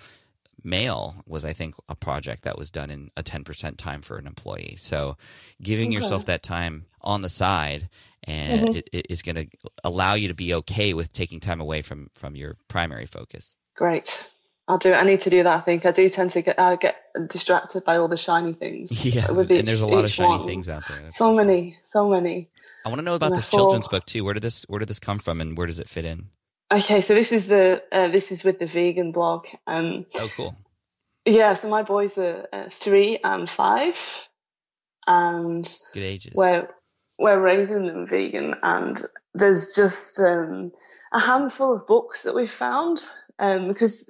Mail 0.62 1.23
was, 1.27 1.44
I 1.44 1.53
think, 1.53 1.75
a 1.88 1.94
project 1.94 2.42
that 2.44 2.59
was 2.59 2.70
done 2.70 2.90
in 2.90 3.11
a 3.16 3.23
10% 3.23 3.77
time 3.77 4.03
for 4.03 4.16
an 4.18 4.27
employee. 4.27 4.77
So 4.79 5.16
giving 5.62 5.92
yourself 5.92 6.27
that 6.27 6.42
time 6.42 6.87
on 7.01 7.23
the 7.23 7.29
side 7.29 7.88
and 8.25 8.77
it, 8.77 8.88
it 8.92 9.07
is 9.09 9.23
going 9.23 9.37
to 9.37 9.46
allow 9.83 10.14
you 10.14 10.29
to 10.29 10.35
be 10.35 10.55
okay 10.55 10.92
with 10.94 11.12
taking 11.12 11.40
time 11.40 11.61
away 11.61 11.83
from, 11.83 12.11
from 12.14 12.37
your 12.37 12.57
primary 12.68 13.07
focus. 13.07 13.57
Great. 13.77 14.31
I'll 14.68 14.79
do 14.79 14.90
it. 14.90 14.94
I 14.94 15.03
need 15.03 15.20
to 15.20 15.31
do 15.31 15.42
that. 15.42 15.57
I 15.57 15.61
think 15.61 15.85
I 15.85 15.90
do 15.90 16.09
tend 16.09 16.31
to 16.31 16.42
get 16.42 16.57
uh, 16.57 16.77
get 16.77 16.96
distracted 17.27 17.85
by 17.85 17.96
all 17.96 18.07
the 18.07 18.16
shiny 18.16 18.53
things. 18.53 19.05
Yeah. 19.05 19.33
with 19.33 19.51
and 19.51 19.66
there's 19.66 19.81
a 19.81 19.87
lot 19.87 20.05
of 20.05 20.11
shiny 20.11 20.38
one. 20.38 20.46
things 20.46 20.68
out 20.68 20.85
there. 20.88 21.09
So 21.09 21.35
many, 21.35 21.77
so 21.83 22.09
many. 22.09 22.49
I 22.85 22.88
want 22.88 23.01
to 23.01 23.05
know 23.05 23.16
about 23.16 23.33
And 23.33 23.37
this 23.37 23.49
children's 23.49 23.88
book 23.88 24.07
too. 24.07 24.23
Where 24.25 24.35
did 24.35 24.44
this 24.44 24.62
where 24.68 24.79
did 24.79 24.88
this 24.88 25.01
come 25.01 25.18
from 25.18 25.40
and 25.40 25.59
where 25.59 25.66
does 25.66 25.81
it 25.81 25.88
fit 25.88 26.05
in? 26.05 26.29
Okay, 26.72 27.00
so 27.00 27.14
this 27.14 27.33
is 27.33 27.48
the 27.48 27.83
uh, 27.90 28.09
this 28.09 28.30
is 28.30 28.44
with 28.44 28.59
the 28.59 28.66
vegan 28.66 29.11
blog. 29.12 29.46
Um, 29.66 30.06
Oh, 30.16 30.28
cool. 30.37 30.56
yeah, 31.26 31.54
so 31.54 31.68
my 31.68 31.83
boys 31.83 32.16
are 32.16 32.46
uh, 32.52 32.68
three 32.70 33.18
and 33.24 33.50
five, 33.50 33.98
and 35.06 35.64
Good 35.92 36.02
ages. 36.04 36.33
we're 36.35 36.68
we're 37.18 37.40
raising 37.40 37.87
them 37.87 38.06
vegan, 38.06 38.54
and 38.62 39.00
there's 39.35 39.74
just 39.74 40.18
um, 40.20 40.70
a 41.12 41.20
handful 41.20 41.74
of 41.74 41.87
books 41.88 42.22
that 42.22 42.35
we've 42.37 42.52
found 42.52 43.02
um, 43.40 43.66
because 43.66 44.09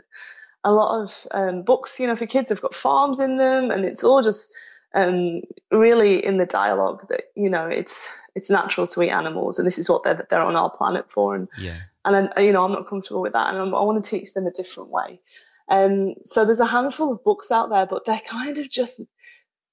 a 0.63 0.71
lot 0.71 1.03
of 1.03 1.27
um, 1.31 1.63
books, 1.63 1.99
you 1.99 2.07
know, 2.07 2.17
for 2.17 2.27
kids 2.27 2.51
have 2.51 2.61
got 2.61 2.75
farms 2.75 3.21
in 3.21 3.39
them, 3.39 3.71
and 3.71 3.87
it's 3.87 4.05
all 4.05 4.23
just 4.23 4.53
um, 4.95 5.41
really 5.71 6.23
in 6.23 6.37
the 6.37 6.45
dialogue 6.45 7.09
that 7.09 7.23
you 7.35 7.49
know 7.49 7.69
it's 7.69 8.07
it's 8.35 8.51
natural 8.51 8.87
to 8.87 9.03
eat 9.03 9.11
animals, 9.11 9.59
and 9.59 9.67
this 9.67 9.79
is 9.79 9.89
what 9.89 10.05
they're 10.05 10.27
they're 10.29 10.43
on 10.43 10.57
our 10.57 10.71
planet 10.71 11.11
for, 11.11 11.35
and 11.35 11.49
Yeah. 11.57 11.79
And 12.05 12.31
I, 12.37 12.41
you 12.41 12.53
know 12.53 12.65
I'm 12.65 12.73
not 12.73 12.89
comfortable 12.89 13.23
with 13.23 13.35
that, 13.35 13.49
and 13.51 13.59
I'm, 13.59 13.75
I 13.75 13.83
want 13.83 14.05
to 14.05 14.11
teach 14.11 14.33
them 14.35 14.47
a 14.47 14.51
different 14.53 14.91
way. 14.91 15.21
Um, 15.69 16.15
so 16.25 16.45
there's 16.45 16.61
a 16.61 16.67
handful 16.67 17.13
of 17.13 17.25
books 17.25 17.51
out 17.51 17.71
there, 17.71 17.87
but 17.87 18.05
they're 18.05 18.19
kind 18.19 18.59
of 18.59 18.69
just, 18.69 19.01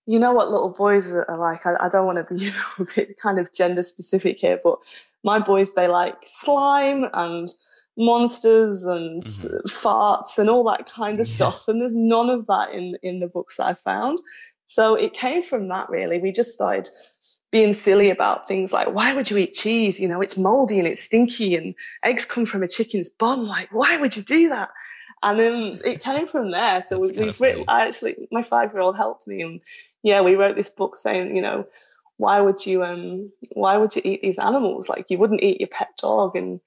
you 0.06 0.20
know 0.20 0.34
what 0.34 0.50
little 0.52 0.70
boys 0.70 1.12
are 1.12 1.38
like. 1.40 1.66
I, 1.66 1.76
I 1.80 1.90
don't 1.90 2.06
want 2.06 2.26
to 2.28 2.34
be 2.34 2.42
you 2.46 2.52
know, 2.52 2.58
a 2.80 2.86
bit 2.96 3.20
kind 3.20 3.40
of 3.40 3.54
gender 3.54 3.84
specific 3.84 4.40
here, 4.40 4.60
but 4.64 4.80
my 5.24 5.40
boys 5.40 5.74
they 5.74 5.88
like 5.88 6.18
slime 6.24 7.06
and 7.14 7.50
monsters 7.98 8.84
and 8.84 9.22
Mhm. 9.22 9.64
farts 9.72 10.38
and 10.38 10.50
all 10.50 10.66
that 10.66 10.88
kind 10.92 11.20
of 11.20 11.28
stuff, 11.28 11.68
and 11.68 11.82
there's 11.82 11.96
none 11.96 12.30
of 12.30 12.48
that 12.48 12.74
in 12.74 12.98
in 13.04 13.20
the 13.20 13.28
books 13.28 13.58
that 13.58 13.72
I 13.72 13.74
found. 13.74 14.20
So 14.68 14.96
it 14.96 15.14
came 15.14 15.42
from 15.44 15.68
that 15.68 15.90
really. 15.90 16.20
We 16.20 16.32
just 16.32 16.52
started 16.54 16.90
being 17.52 17.74
silly 17.74 18.10
about 18.10 18.48
things 18.48 18.74
like 18.74 18.94
why 18.94 19.14
would 19.14 19.30
you 19.30 19.38
eat 19.38 19.54
cheese? 19.54 20.00
You 20.00 20.10
know, 20.10 20.22
it's 20.22 20.38
moldy 20.38 20.80
and 20.80 20.88
it's 20.88 21.04
stinky, 21.04 21.56
and 21.56 21.76
eggs 22.04 22.26
come 22.26 22.46
from 22.46 22.64
a 22.64 22.68
chicken's 22.68 23.10
bum. 23.10 23.46
Like, 23.46 23.70
why 23.72 23.98
would 23.98 24.16
you 24.16 24.24
do 24.24 24.50
that? 24.50 24.70
And 25.24 25.40
then 25.40 25.82
it 25.84 26.04
came 26.04 26.28
from 26.28 26.52
there. 26.52 26.82
So 26.82 27.00
we, 27.00 27.12
we've 27.12 27.42
written. 27.42 27.66
I 27.68 27.88
actually, 27.88 28.28
my 28.32 28.44
five-year-old 28.44 28.98
helped 28.98 29.28
me, 29.28 29.42
and 29.42 29.62
yeah, 30.04 30.22
we 30.22 30.36
wrote 30.36 30.56
this 30.56 30.70
book 30.70 30.96
saying, 30.96 31.36
you 31.36 31.42
know, 31.42 31.68
why 32.18 32.40
would 32.40 32.66
you 32.66 32.84
um, 32.84 33.32
why 33.54 33.78
would 33.78 33.96
you 33.96 34.02
eat 34.04 34.22
these 34.22 34.40
animals? 34.40 34.90
Like, 34.90 35.10
you 35.10 35.18
wouldn't 35.18 35.44
eat 35.44 35.62
your 35.62 35.70
pet 35.70 35.92
dog, 35.98 36.36
and 36.36 36.60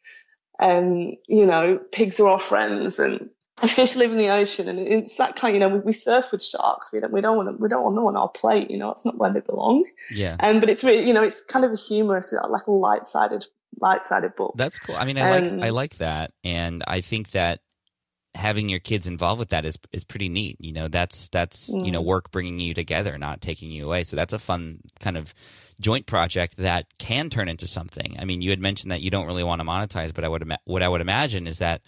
um, 0.59 1.17
you 1.29 1.47
know, 1.47 1.79
pigs 1.79 2.21
are 2.21 2.29
our 2.29 2.39
friends, 2.39 2.99
and 2.99 3.31
fish 3.69 3.97
live 3.97 4.13
in 4.13 4.19
the 4.19 4.31
ocean, 4.31 4.69
and 4.69 4.79
it's 4.79 5.17
that 5.17 5.37
kind. 5.37 5.55
You 5.55 5.61
know, 5.61 5.69
we, 5.69 5.79
we 5.81 5.93
surf 5.93 6.33
with 6.33 6.43
sharks. 6.43 6.91
We 6.93 7.01
don't, 7.01 7.13
we 7.13 7.21
don't 7.21 7.37
want 7.37 7.49
to, 7.49 7.63
we 7.63 7.69
don't 7.69 7.83
want 7.83 7.95
them 7.97 8.07
on 8.07 8.17
our 8.17 8.29
plate. 8.29 8.71
You 8.71 8.79
know, 8.79 8.91
it's 8.91 9.05
not 9.05 9.17
where 9.19 9.33
they 9.33 9.41
belong. 9.41 9.85
Yeah. 10.11 10.37
Um, 10.41 10.61
but 10.61 10.69
it's 10.69 10.83
really, 10.83 11.07
you 11.07 11.13
know, 11.13 11.23
it's 11.23 11.45
kind 11.45 11.65
of 11.65 11.73
a 11.73 11.77
humorous, 11.77 12.33
like 12.33 12.67
a 12.67 12.71
light-sided, 12.73 13.45
light-sided 13.81 14.37
book. 14.37 14.55
That's 14.57 14.79
cool. 14.79 14.97
I 14.97 15.05
mean, 15.05 15.19
I 15.19 15.31
like 15.31 15.45
Um, 15.45 15.63
I 15.63 15.71
like 15.71 15.97
that, 15.99 16.33
and 16.45 16.83
I 16.87 17.01
think 17.01 17.31
that 17.33 17.61
having 18.37 18.69
your 18.69 18.79
kids 18.79 19.09
involved 19.09 19.41
with 19.41 19.49
that 19.49 19.65
is 19.65 19.79
is 19.93 20.05
pretty 20.05 20.29
neat. 20.29 20.57
You 20.61 20.73
know, 20.73 20.89
that's 20.89 21.29
that's 21.29 21.69
you 21.69 21.91
know 21.91 22.03
Mm. 22.03 22.07
work 22.07 22.31
bringing 22.31 22.61
you 22.61 22.75
together, 22.75 23.19
not 23.19 23.41
taking 23.41 23.71
you 23.71 23.87
away. 23.87 24.05
So 24.05 24.17
that's 24.17 24.33
a 24.33 24.39
fun 24.39 24.81
kind 25.01 25.17
of 25.17 25.35
joint 25.81 26.07
project 26.07 26.59
that 26.59 26.87
can 26.99 27.31
turn 27.31 27.49
into 27.49 27.67
something. 27.67 28.17
I 28.19 28.25
mean, 28.25 28.43
you 28.43 28.51
had 28.51 28.61
mentioned 28.61 28.93
that 28.93 29.01
you 29.01 29.11
don't 29.11 29.27
really 29.27 29.43
want 29.45 29.61
to 29.61 29.67
monetize, 29.67 30.15
but 30.15 30.23
I 30.25 30.29
would 30.29 30.43
ima- 30.43 30.59
what 30.65 30.83
I 30.83 30.89
would 30.89 31.01
imagine 31.01 31.47
is 31.47 31.59
that 31.59 31.81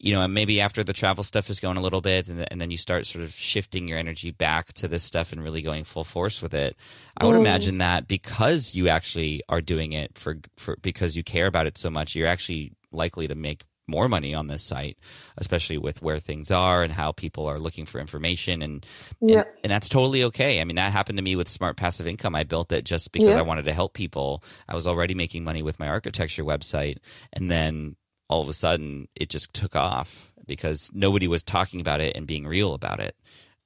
you 0.00 0.12
know 0.12 0.26
maybe 0.26 0.60
after 0.60 0.82
the 0.82 0.92
travel 0.92 1.22
stuff 1.22 1.48
is 1.50 1.60
going 1.60 1.76
a 1.76 1.80
little 1.80 2.00
bit 2.00 2.26
and, 2.26 2.38
th- 2.38 2.48
and 2.50 2.60
then 2.60 2.68
you 2.72 2.76
start 2.76 3.06
sort 3.06 3.22
of 3.22 3.32
shifting 3.32 3.86
your 3.86 3.96
energy 3.96 4.32
back 4.32 4.72
to 4.72 4.88
this 4.88 5.04
stuff 5.04 5.30
and 5.32 5.40
really 5.40 5.62
going 5.62 5.84
full 5.84 6.02
force 6.02 6.42
with 6.42 6.52
it 6.52 6.74
i 7.16 7.24
would 7.24 7.36
Mm. 7.36 7.40
imagine 7.46 7.78
that 7.78 8.08
because 8.08 8.74
you 8.74 8.88
actually 8.88 9.40
are 9.48 9.60
doing 9.60 9.92
it 9.92 10.18
for 10.18 10.38
for 10.56 10.76
because 10.82 11.14
you 11.16 11.22
care 11.22 11.46
about 11.46 11.66
it 11.66 11.78
so 11.78 11.90
much 11.90 12.16
you're 12.16 12.26
actually 12.26 12.72
likely 12.90 13.28
to 13.28 13.36
make 13.36 13.62
more 13.88 14.08
money 14.08 14.34
on 14.34 14.46
this 14.46 14.62
site 14.62 14.98
especially 15.38 15.78
with 15.78 16.02
where 16.02 16.18
things 16.18 16.50
are 16.50 16.82
and 16.82 16.92
how 16.92 17.10
people 17.12 17.46
are 17.46 17.58
looking 17.58 17.86
for 17.86 17.98
information 18.00 18.60
and 18.62 18.84
Yeah. 19.20 19.38
and, 19.40 19.46
and 19.64 19.70
that's 19.72 19.88
totally 19.88 20.24
okay. 20.24 20.60
I 20.60 20.64
mean, 20.64 20.76
that 20.76 20.92
happened 20.92 21.16
to 21.18 21.22
me 21.22 21.36
with 21.36 21.48
Smart 21.48 21.76
Passive 21.76 22.06
Income. 22.06 22.34
I 22.34 22.44
built 22.44 22.72
it 22.72 22.84
just 22.84 23.12
because 23.12 23.28
Yeah. 23.28 23.38
I 23.38 23.42
wanted 23.42 23.64
to 23.66 23.72
help 23.72 23.94
people. 23.94 24.42
I 24.68 24.74
was 24.74 24.86
already 24.86 25.14
making 25.14 25.44
money 25.44 25.62
with 25.62 25.78
my 25.78 25.88
architecture 25.88 26.44
website, 26.44 26.98
and 27.32 27.48
then 27.50 27.96
all 28.28 28.42
of 28.42 28.48
a 28.48 28.52
sudden, 28.52 29.08
it 29.14 29.30
just 29.30 29.54
took 29.54 29.74
off 29.76 30.32
because 30.46 30.90
nobody 30.92 31.28
was 31.28 31.42
talking 31.42 31.80
about 31.80 32.00
it 32.00 32.16
and 32.16 32.26
being 32.26 32.46
real 32.46 32.74
about 32.74 33.00
it 33.00 33.16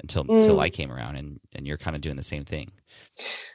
until 0.01 0.25
Mm. 0.25 0.37
until 0.37 0.61
I 0.61 0.69
came 0.71 0.93
around. 0.93 1.17
And 1.17 1.41
and 1.55 1.67
you're 1.67 1.79
kind 1.79 1.97
of 1.97 2.03
doing 2.03 2.17
the 2.17 2.23
same 2.23 2.45
thing. 2.45 2.71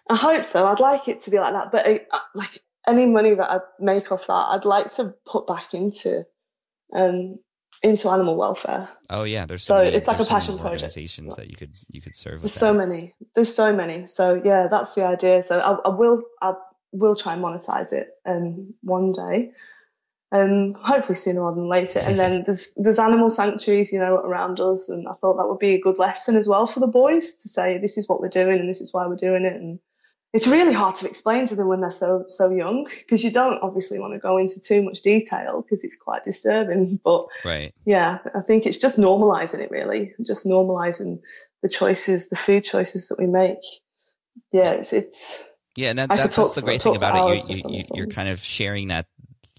I 0.10 0.16
hope 0.16 0.44
so. 0.44 0.66
I'd 0.66 0.80
like 0.80 1.08
it 1.08 1.22
to 1.24 1.32
be 1.32 1.38
like 1.40 1.54
that, 1.54 1.72
but 1.72 1.86
uh, 1.88 2.20
like 2.36 2.60
any 2.88 3.06
money 3.06 3.34
that 3.36 3.52
I 3.52 3.60
make 3.80 4.12
off 4.12 4.28
that, 4.28 4.48
I'd 4.52 4.66
like 4.66 4.92
to 4.96 5.14
put 5.26 5.46
back 5.48 5.74
into, 5.74 6.26
um, 6.94 7.40
into 7.84 8.10
animal 8.10 8.36
welfare. 8.36 8.90
Oh 9.10 9.24
yeah, 9.24 9.46
there's 9.46 9.64
So 9.64 9.84
many, 9.84 9.96
it's 9.96 10.08
like 10.08 10.20
a 10.20 10.26
so 10.26 10.30
passion 10.30 10.58
project. 10.58 10.84
Organizations 10.84 11.36
that 11.36 11.50
you 11.50 11.56
could 11.56 11.74
you 11.90 12.02
could 12.02 12.16
serve. 12.16 12.42
There's 12.42 12.54
so 12.54 12.74
that. 12.74 12.88
many. 12.88 13.14
There's 13.36 13.54
so 13.54 13.76
many. 13.76 14.08
So 14.08 14.42
yeah, 14.44 14.68
that's 14.70 14.96
the 14.96 15.06
idea. 15.06 15.44
So 15.44 15.60
I, 15.60 15.90
I 15.90 15.94
will, 15.94 16.24
I 16.42 16.54
will 16.92 17.16
try 17.16 17.34
and 17.34 17.44
monetize 17.44 17.94
it, 17.94 18.10
um, 18.26 18.74
one 18.82 19.12
day. 19.12 19.52
Um, 20.30 20.74
hopefully 20.74 21.16
sooner 21.16 21.42
rather 21.42 21.56
than 21.56 21.70
later. 21.70 22.00
And 22.00 22.20
then 22.20 22.44
there's 22.46 22.74
there's 22.76 23.00
animal 23.00 23.30
sanctuaries, 23.30 23.92
you 23.94 24.00
know, 24.00 24.16
around 24.16 24.60
us, 24.60 24.90
and 24.90 25.08
I 25.08 25.14
thought 25.14 25.38
that 25.38 25.48
would 25.48 25.60
be 25.60 25.76
a 25.76 25.82
good 25.82 26.00
lesson 26.00 26.36
as 26.36 26.48
well 26.48 26.68
for 26.68 26.80
the 26.80 26.88
boys 26.88 27.34
to 27.44 27.48
say 27.48 27.78
this 27.78 27.98
is 27.98 28.10
what 28.10 28.22
we're 28.22 28.30
doing 28.30 28.60
and 28.60 28.70
this 28.70 28.82
is 28.82 28.94
why 28.94 29.08
we're 29.08 29.16
doing 29.16 29.46
it. 29.46 29.54
And 29.54 29.80
it's 30.38 30.46
really 30.46 30.72
hard 30.72 30.94
to 30.94 31.08
explain 31.08 31.48
to 31.48 31.56
them 31.56 31.68
when 31.68 31.82
they're 31.82 31.90
so 31.90 32.26
so 32.28 32.52
young 32.52 32.88
because 33.00 33.24
you 33.24 33.32
don't 33.32 33.58
obviously 33.64 33.98
want 33.98 34.14
to 34.14 34.20
go 34.20 34.38
into 34.38 34.60
too 34.60 34.84
much 34.84 35.02
detail 35.02 35.64
because 35.64 35.84
it's 35.84 35.98
quite 35.98 36.24
disturbing. 36.24 37.00
But 37.08 37.26
Right. 37.44 37.74
yeah, 37.86 38.20
I 38.36 38.42
think 38.42 38.68
it's 38.68 38.78
just 38.78 38.98
normalizing 38.98 39.62
it 39.62 39.72
really, 39.72 40.14
just 40.22 40.46
normalizing 40.46 41.22
the 41.64 41.70
choices, 41.70 42.30
the 42.30 42.36
food 42.36 42.64
choices 42.64 43.08
that 43.08 43.18
we 43.18 43.26
make. 43.26 43.64
Yeah, 44.52 44.74
it's 44.74 44.94
it's 44.94 45.44
Yeah, 45.76 45.90
and 45.90 45.98
that, 45.98 46.10
that, 46.10 46.32
that's 46.32 46.54
the 46.54 46.62
great 46.62 46.84
thing 46.84 46.96
about 46.96 47.16
it. 47.16 47.50
You, 47.50 47.56
just 47.56 47.66
on 47.66 47.72
you, 47.72 47.78
this 47.80 47.90
you, 47.90 47.98
you're 47.98 48.08
kind 48.08 48.30
of 48.30 48.40
sharing 48.40 48.90
that 48.90 49.08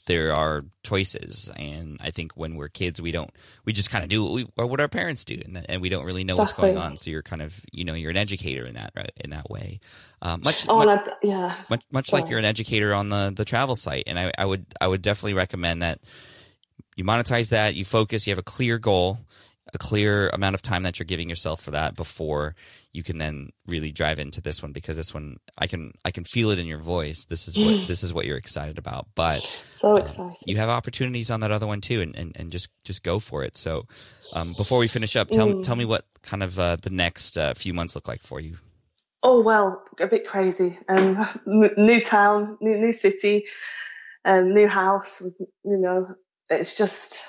there 0.09 0.35
are 0.35 0.65
choices, 0.83 1.49
and 1.55 1.99
I 2.03 2.11
think 2.11 2.33
when 2.33 2.57
we're 2.57 2.69
kids, 2.69 3.01
we 3.01 3.13
don't. 3.13 3.31
We 3.65 3.73
just 3.73 3.91
kind 3.91 4.03
of 4.03 4.11
do 4.11 4.25
what 4.25 4.33
we 4.33 4.49
or 4.57 4.67
what 4.67 4.81
our 4.81 4.89
parents 4.89 5.25
do, 5.25 5.41
and, 5.45 5.65
and 5.69 5.81
we 5.81 5.89
don't 5.89 6.05
really 6.05 6.25
know 6.25 6.37
what's 6.37 6.55
going 6.55 6.77
on. 6.77 6.97
So 6.97 7.11
you're 7.11 7.23
kind 7.23 7.43
of, 7.43 7.55
you 7.71 7.85
know, 7.85 7.95
you're 7.95 8.11
an 8.11 8.17
educator 8.17 8.67
in 8.67 8.75
that 8.75 8.91
right, 8.97 9.13
in 9.23 9.31
that 9.31 9.49
way. 9.49 9.79
Um, 10.21 10.41
much, 10.43 10.67
oh, 10.69 10.85
much, 10.85 11.07
I, 11.07 11.13
yeah, 11.23 11.55
much, 11.71 11.85
much 11.93 12.13
like 12.13 12.29
you're 12.29 12.41
an 12.41 12.45
educator 12.45 12.93
on 12.93 13.11
the 13.11 13.33
the 13.35 13.45
travel 13.45 13.77
site, 13.77 14.05
and 14.09 14.19
I, 14.19 14.33
I 14.37 14.45
would 14.45 14.67
I 14.81 14.89
would 14.89 15.03
definitely 15.03 15.35
recommend 15.35 15.83
that 15.83 16.01
you 16.97 17.05
monetize 17.05 17.51
that, 17.51 17.77
you 17.77 17.85
focus, 17.85 18.27
you 18.27 18.33
have 18.33 18.39
a 18.39 18.43
clear 18.43 18.79
goal, 18.79 19.19
a 19.75 19.79
clear 19.79 20.29
amount 20.31 20.55
of 20.55 20.63
time 20.63 20.83
that 20.83 20.99
you're 20.99 21.05
giving 21.07 21.29
yourself 21.29 21.61
for 21.63 21.73
that 21.73 21.95
before 21.97 22.55
you 22.93 23.03
can 23.03 23.19
then 23.19 23.51
really 23.67 23.93
drive 23.93 24.19
into 24.19 24.41
this 24.41 24.63
one 24.63 24.73
because 24.73 24.97
this 24.97 25.13
one 25.13 25.37
I 25.57 25.67
can 25.67 25.93
I 26.05 26.11
can 26.11 26.25
feel 26.25 26.51
it 26.51 26.59
in 26.59 26.67
your 26.67 26.79
voice. 26.81 27.27
This 27.27 27.49
is 27.49 27.57
what 27.59 27.77
this 27.87 28.03
is 28.03 28.13
what 28.15 28.25
you're 28.25 28.37
excited 28.39 28.79
about, 28.79 29.07
but 29.15 29.45
so 29.73 29.95
uh, 29.95 30.01
excited. 30.01 30.37
you 30.47 30.57
have 30.57 30.69
opportunities 30.69 31.31
on 31.31 31.41
that 31.41 31.53
other 31.53 31.67
one 31.67 31.81
too, 31.81 32.01
and, 32.01 32.17
and, 32.17 32.33
and 32.37 32.51
just 32.51 32.71
just 32.85 33.03
go 33.03 33.19
for 33.19 33.45
it. 33.45 33.57
So, 33.57 33.87
um, 34.33 34.55
before 34.55 34.79
we 34.79 34.89
finish 34.89 35.17
up, 35.17 35.31
tell 35.31 35.49
Mm. 35.49 35.63
tell 35.63 35.77
me 35.77 35.85
what 35.85 36.05
kind 36.23 36.43
of 36.43 36.59
uh, 36.59 36.77
the 36.77 36.91
next 36.91 37.37
uh, 37.39 37.55
few 37.55 37.75
months 37.75 37.95
look 37.95 38.09
like 38.09 38.23
for 38.23 38.41
you. 38.41 38.57
Oh 39.23 39.43
well, 39.43 39.83
a 40.01 40.07
bit 40.07 40.27
crazy. 40.27 40.79
Um, 40.89 41.27
new 41.77 42.01
town, 42.01 42.57
new 42.61 42.77
new 42.79 42.93
city, 42.93 43.45
um, 44.25 44.55
new 44.55 44.69
house. 44.69 45.23
You 45.65 45.77
know, 45.79 46.15
it's 46.51 46.77
just, 46.77 47.21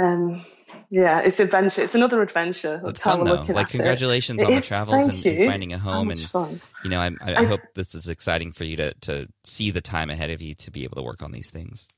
um, 0.00 0.44
yeah, 0.90 1.20
it's 1.22 1.40
adventure. 1.40 1.82
It's 1.82 1.94
another 1.94 2.22
adventure. 2.22 2.80
That's 2.84 3.00
That's 3.00 3.00
how 3.00 3.16
fun 3.16 3.24
though. 3.24 3.46
Like 3.52 3.68
congratulations 3.70 4.42
it. 4.42 4.46
on 4.46 4.52
It 4.52 4.54
the 4.54 4.58
is, 4.58 4.68
travels 4.68 5.08
and, 5.08 5.26
and 5.26 5.46
finding 5.46 5.72
a 5.72 5.78
home 5.78 6.08
much 6.08 6.20
and 6.20 6.30
fun. 6.30 6.60
you 6.82 6.90
know 6.90 7.00
I, 7.00 7.10
I, 7.20 7.34
I 7.36 7.44
hope 7.44 7.60
this 7.74 7.94
is 7.94 8.08
exciting 8.08 8.52
for 8.52 8.64
you 8.64 8.76
to 8.76 8.94
to 9.02 9.28
see 9.44 9.70
the 9.70 9.80
time 9.80 10.10
ahead 10.10 10.30
of 10.30 10.40
you 10.42 10.54
to 10.56 10.70
be 10.70 10.84
able 10.84 10.96
to 10.96 11.02
work 11.02 11.22
on 11.22 11.32
these 11.32 11.50
things. 11.50 11.88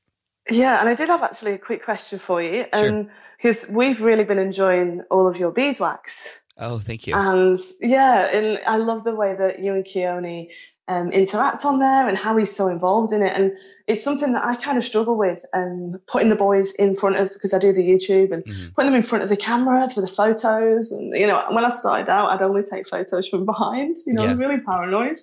Yeah, 0.49 0.79
and 0.79 0.87
I 0.87 0.95
did 0.95 1.09
have 1.09 1.23
actually 1.23 1.53
a 1.53 1.57
quick 1.57 1.83
question 1.83 2.19
for 2.19 2.41
you. 2.41 2.65
Sure. 2.73 2.89
Um, 2.89 3.09
because 3.37 3.67
we've 3.69 4.01
really 4.01 4.23
been 4.23 4.39
enjoying 4.39 5.03
all 5.11 5.27
of 5.27 5.37
your 5.37 5.51
beeswax. 5.51 6.41
Oh, 6.59 6.79
thank 6.79 7.05
you. 7.07 7.13
And 7.15 7.59
yeah, 7.81 8.29
and 8.33 8.59
I 8.65 8.77
love 8.77 9.03
the 9.03 9.15
way 9.15 9.35
that 9.35 9.59
you 9.59 9.73
and 9.73 9.85
Keoni 9.85 10.51
um, 10.87 11.11
interact 11.11 11.65
on 11.65 11.79
there 11.79 12.07
and 12.07 12.17
how 12.17 12.35
he's 12.37 12.55
so 12.55 12.67
involved 12.67 13.13
in 13.13 13.21
it. 13.21 13.33
And 13.35 13.51
it's 13.85 14.03
something 14.03 14.33
that 14.33 14.43
I 14.43 14.55
kind 14.55 14.77
of 14.77 14.85
struggle 14.85 15.17
with, 15.17 15.45
um, 15.53 15.99
putting 16.07 16.29
the 16.29 16.35
boys 16.35 16.71
in 16.71 16.95
front 16.95 17.17
of, 17.17 17.31
because 17.31 17.53
I 17.53 17.59
do 17.59 17.73
the 17.73 17.87
YouTube 17.87 18.31
and 18.31 18.43
Mhm. 18.43 18.73
putting 18.73 18.91
them 18.91 18.97
in 18.97 19.03
front 19.03 19.23
of 19.23 19.29
the 19.29 19.37
camera 19.37 19.89
for 19.89 20.01
the 20.01 20.07
photos. 20.07 20.91
And, 20.91 21.15
you 21.15 21.27
know, 21.27 21.43
when 21.51 21.65
I 21.65 21.69
started 21.69 22.09
out, 22.09 22.29
I'd 22.29 22.41
only 22.41 22.63
take 22.63 22.87
photos 22.87 23.27
from 23.27 23.45
behind, 23.45 23.97
you 24.05 24.13
know, 24.13 24.23
I 24.23 24.27
was 24.27 24.37
really 24.37 24.59
paranoid. 24.59 25.19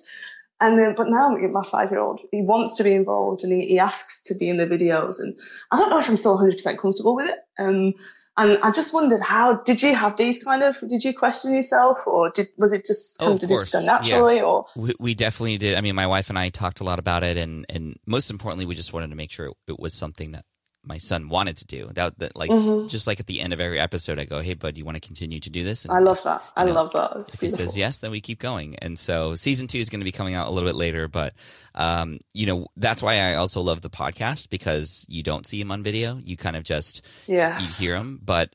And 0.61 0.79
then, 0.79 0.95
but 0.95 1.09
now 1.09 1.35
my 1.51 1.63
five 1.63 1.91
year 1.91 1.99
old, 1.99 2.21
he 2.31 2.41
wants 2.41 2.77
to 2.77 2.83
be 2.83 2.93
involved 2.93 3.43
and 3.43 3.51
he, 3.51 3.67
he 3.67 3.79
asks 3.79 4.21
to 4.23 4.35
be 4.35 4.47
in 4.47 4.55
the 4.57 4.65
videos. 4.65 5.19
And 5.19 5.35
I 5.71 5.77
don't 5.77 5.89
know 5.89 5.99
if 5.99 6.07
I'm 6.07 6.15
still 6.15 6.37
100% 6.37 6.77
comfortable 6.77 7.15
with 7.15 7.29
it. 7.29 7.39
Um, 7.59 7.93
and 8.37 8.59
I 8.61 8.71
just 8.71 8.93
wondered 8.93 9.21
how 9.21 9.55
did 9.55 9.81
you 9.81 9.95
have 9.95 10.17
these 10.17 10.43
kind 10.43 10.61
of 10.63 10.77
did 10.87 11.03
you 11.03 11.13
question 11.13 11.53
yourself 11.53 11.99
or 12.05 12.29
did 12.29 12.47
was 12.57 12.73
it 12.73 12.85
just 12.85 13.21
Oh, 13.21 13.25
come 13.25 13.33
of 13.35 13.39
to 13.39 13.47
just 13.47 13.71
go 13.71 13.79
course. 13.79 13.85
Yeah. 13.85 13.91
naturally 13.91 14.41
or 14.41 14.65
We, 14.75 14.93
we 14.99 15.13
definitely 15.13 15.57
did. 15.57 15.77
I 15.77 15.81
mean, 15.81 15.95
my 15.95 16.07
wife 16.07 16.29
and 16.29 16.37
I 16.37 16.49
talked 16.49 16.79
a 16.81 16.83
lot 16.83 16.99
about 16.99 17.23
it, 17.23 17.37
and 17.37 17.65
and 17.69 17.97
most 18.05 18.29
importantly, 18.29 18.65
we 18.65 18.75
just 18.75 18.93
wanted 18.93 19.09
to 19.09 19.15
make 19.15 19.31
sure 19.31 19.47
it, 19.47 19.53
it 19.67 19.79
was 19.79 19.93
something 19.93 20.31
that 20.33 20.45
my 20.85 20.97
son 20.97 21.29
wanted 21.29 21.57
to 21.57 21.65
do. 21.65 21.89
That, 21.93 22.17
that 22.19 22.35
like 22.35 22.49
just 22.89 23.07
like 23.07 23.19
at 23.19 23.27
the 23.27 23.41
end 23.41 23.53
of 23.53 23.59
every 23.59 23.79
episode, 23.79 24.19
I 24.19 24.25
go, 24.25 24.41
"Hey, 24.41 24.53
bud, 24.53 24.75
do 24.75 24.79
you 24.79 24.85
want 24.85 24.95
to 24.95 25.01
continue 25.01 25.39
to 25.39 25.49
do 25.49 25.63
this?" 25.63 25.85
And 25.85 25.93
I 25.93 25.99
love 25.99 26.21
that. 26.23 26.41
I 26.55 26.65
know, 26.65 26.73
love 26.73 26.93
that. 26.93 27.11
It's 27.19 27.33
if 27.33 27.41
he 27.41 27.49
says 27.49 27.77
yes, 27.77 27.97
then 27.99 28.11
we 28.11 28.21
keep 28.21 28.39
going. 28.39 28.75
And 28.77 28.97
so 28.97 29.35
season 29.35 29.67
two 29.67 29.79
is 29.79 29.89
going 29.89 30.01
to 30.01 30.05
be 30.05 30.11
coming 30.11 30.35
out 30.35 30.47
a 30.47 30.51
little 30.51 30.67
bit 30.69 30.75
later, 30.75 31.07
but 31.07 31.33
um, 31.73 32.19
you 32.33 32.45
know 32.45 32.67
that's 32.77 33.01
why 33.01 33.15
I 33.19 33.35
also 33.35 33.61
love 33.61 33.81
the 33.81 33.89
podcast 33.89 34.49
because 34.49 35.05
you 35.09 35.23
don't 35.23 35.45
see 35.45 35.59
him 35.59 35.71
on 35.71 35.83
video. 35.83 36.17
You 36.23 36.37
kind 36.37 36.55
of 36.55 36.63
just 36.63 37.01
Yeah. 37.27 37.59
you 37.59 37.67
hear 37.67 37.95
him, 37.95 38.19
but 38.23 38.53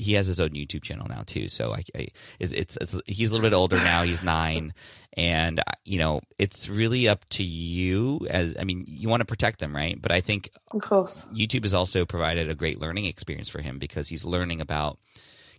he 0.00 0.14
has 0.14 0.26
his 0.26 0.40
own 0.40 0.50
YouTube 0.50 0.82
channel 0.82 1.06
now 1.08 1.22
too. 1.26 1.48
So 1.48 1.74
I, 1.74 1.84
I 1.94 2.08
it's, 2.38 2.76
it's, 2.76 2.96
he's 3.06 3.30
a 3.30 3.34
little 3.34 3.48
bit 3.48 3.54
older 3.54 3.76
now. 3.76 4.02
He's 4.02 4.22
nine, 4.22 4.74
and 5.16 5.60
uh, 5.60 5.72
you 5.84 5.98
know 5.98 6.20
it's 6.38 6.68
really 6.68 7.08
up 7.08 7.28
to 7.30 7.44
you. 7.44 8.26
As 8.28 8.56
I 8.58 8.64
mean, 8.64 8.84
you 8.86 9.08
want 9.08 9.20
to 9.20 9.26
protect 9.26 9.60
them, 9.60 9.74
right? 9.74 10.00
But 10.00 10.12
I 10.12 10.20
think 10.20 10.50
Of 10.72 10.82
course. 10.82 11.26
YouTube 11.32 11.64
has 11.64 11.74
also 11.74 12.04
provided 12.04 12.48
a 12.48 12.54
great 12.54 12.80
learning 12.80 13.04
experience 13.04 13.48
for 13.48 13.60
him 13.60 13.78
because 13.78 14.08
he's 14.08 14.24
learning 14.24 14.60
about 14.60 14.98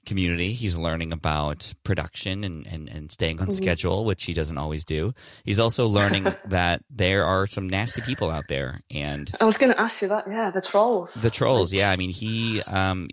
community. 0.05 0.53
He's 0.53 0.77
learning 0.77 1.13
about 1.13 1.73
production 1.83 2.43
and, 2.43 2.65
and, 2.65 2.89
and 2.89 3.11
staying 3.11 3.39
on 3.39 3.51
schedule, 3.51 4.05
which 4.05 4.23
he 4.23 4.33
doesn't 4.33 4.57
always 4.57 4.85
do. 4.85 5.13
He's 5.43 5.59
also 5.59 5.87
learning 5.87 6.27
that 6.45 6.83
there 6.89 7.25
are 7.25 7.47
some 7.47 7.69
nasty 7.69 8.01
people 8.01 8.31
out 8.31 8.45
there 8.47 8.81
and 8.89 9.31
I 9.39 9.45
was 9.45 9.57
going 9.57 9.71
to 9.71 9.79
ask 9.79 10.01
you 10.01 10.07
that. 10.09 10.27
Yeah, 10.27 10.49
the 10.51 10.61
trolls. 10.61 11.13
the 11.13 11.29
trolls. 11.29 11.73
Yeah. 11.73 11.91
I 11.91 11.95
mean, 11.95 12.09
he, 12.09 12.61
um, 12.63 13.09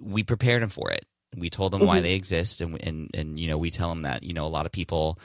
we 0.00 0.22
prepared 0.22 0.62
him 0.62 0.68
for 0.70 0.90
it. 0.90 1.06
We 1.36 1.50
told 1.50 1.74
him 1.74 1.86
why 1.86 2.00
they 2.00 2.14
exist. 2.14 2.60
And, 2.60 2.80
and, 2.82 3.10
and, 3.14 3.38
you 3.38 3.46
know, 3.48 3.58
we 3.58 3.70
tell 3.70 3.88
them 3.90 4.02
that, 4.02 4.22
you 4.22 4.32
know, 4.32 4.46
a 4.46 4.48
lot 4.48 4.66
of 4.66 4.72
people, 4.72 5.18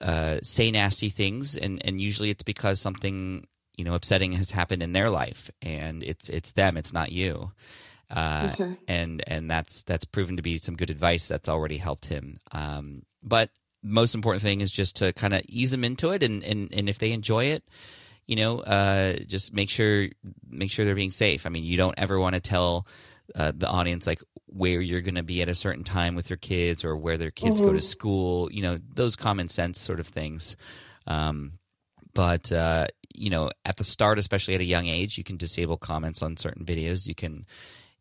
uh, 0.00 0.38
say 0.42 0.70
nasty 0.70 1.08
things 1.10 1.56
and, 1.56 1.80
and 1.84 2.00
usually 2.00 2.30
it's 2.30 2.42
because 2.42 2.80
something, 2.80 3.46
you 3.76 3.84
know, 3.84 3.94
upsetting 3.94 4.32
has 4.32 4.50
happened 4.50 4.82
in 4.82 4.92
their 4.92 5.10
life 5.10 5.50
and 5.60 6.02
it's, 6.02 6.28
it's 6.28 6.52
them. 6.52 6.76
It's 6.76 6.92
not 6.92 7.12
you. 7.12 7.52
Uh, 8.08 8.48
Okay. 8.52 8.76
and 8.86 9.24
and 9.26 9.50
that's 9.50 9.82
that's 9.82 10.04
proven 10.04 10.36
to 10.36 10.42
be 10.42 10.58
some 10.58 10.76
good 10.76 10.90
advice 10.90 11.26
that's 11.26 11.48
already 11.48 11.76
helped 11.76 12.06
him. 12.06 12.38
Um, 12.52 13.02
but 13.20 13.50
most 13.82 14.14
important 14.14 14.42
thing 14.42 14.60
is 14.60 14.70
just 14.70 14.94
to 14.96 15.12
kind 15.12 15.34
of 15.34 15.42
ease 15.48 15.72
them 15.72 15.82
into 15.82 16.10
it, 16.10 16.22
and, 16.22 16.44
and 16.44 16.72
and 16.72 16.88
if 16.88 16.98
they 17.00 17.10
enjoy 17.10 17.46
it, 17.46 17.64
you 18.28 18.36
know, 18.36 18.60
uh, 18.60 19.14
just 19.26 19.52
make 19.52 19.70
sure 19.70 20.06
make 20.48 20.70
sure 20.70 20.84
they're 20.84 20.94
being 20.94 21.10
safe. 21.10 21.46
I 21.46 21.48
mean, 21.48 21.64
you 21.64 21.76
don't 21.76 21.98
ever 21.98 22.20
want 22.20 22.34
to 22.34 22.40
tell 22.40 22.86
uh, 23.34 23.52
the 23.54 23.68
audience 23.68 24.06
like 24.06 24.22
where 24.46 24.80
you're 24.80 25.00
going 25.00 25.16
to 25.16 25.22
be 25.22 25.42
at 25.42 25.48
a 25.48 25.54
certain 25.54 25.84
time 25.84 26.14
with 26.14 26.30
your 26.30 26.36
kids 26.36 26.84
or 26.84 26.96
where 26.96 27.18
their 27.18 27.30
kids 27.30 27.60
go 27.60 27.72
to 27.72 27.82
school. 27.82 28.50
You 28.52 28.62
know, 28.62 28.78
those 28.94 29.16
common 29.16 29.48
sense 29.48 29.80
sort 29.80 30.00
of 30.00 30.06
things. 30.06 30.56
Um, 31.06 31.58
but 32.14 32.50
uh, 32.52 32.86
you 33.14 33.30
know, 33.30 33.50
at 33.64 33.76
the 33.76 33.84
start, 33.84 34.18
especially 34.18 34.54
at 34.54 34.60
a 34.60 34.64
young 34.64 34.86
age, 34.86 35.18
you 35.18 35.24
can 35.24 35.36
disable 35.36 35.76
comments 35.76 36.22
on 36.22 36.36
certain 36.36 36.64
videos. 36.64 37.06
You 37.06 37.14
can, 37.14 37.46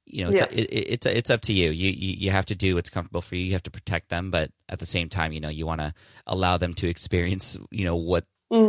you 0.06 0.24
know, 0.24 0.32
it's, 0.32 0.42
Yeah. 0.42 0.48
it, 0.52 0.70
it, 0.70 0.88
it's 0.94 1.06
it's 1.06 1.30
up 1.30 1.42
to 1.42 1.54
you. 1.54 1.72
You, 1.72 1.90
you. 1.90 2.16
you 2.18 2.32
have 2.32 2.46
to 2.46 2.56
do 2.56 2.76
what's 2.76 2.90
comfortable 2.90 3.22
for 3.22 3.36
you. 3.36 3.44
You 3.44 3.54
have 3.54 3.64
to 3.64 3.72
protect 3.72 4.10
them, 4.10 4.32
but 4.32 4.52
at 4.70 4.80
the 4.80 4.86
same 4.86 5.10
time, 5.10 5.32
you 5.32 5.42
know, 5.42 5.50
you 5.50 5.66
want 5.66 5.82
to 5.82 5.94
allow 6.28 6.58
them 6.58 6.74
to 6.76 6.88
experience, 6.88 7.58
you 7.72 7.86
know, 7.86 7.96
what 7.96 8.26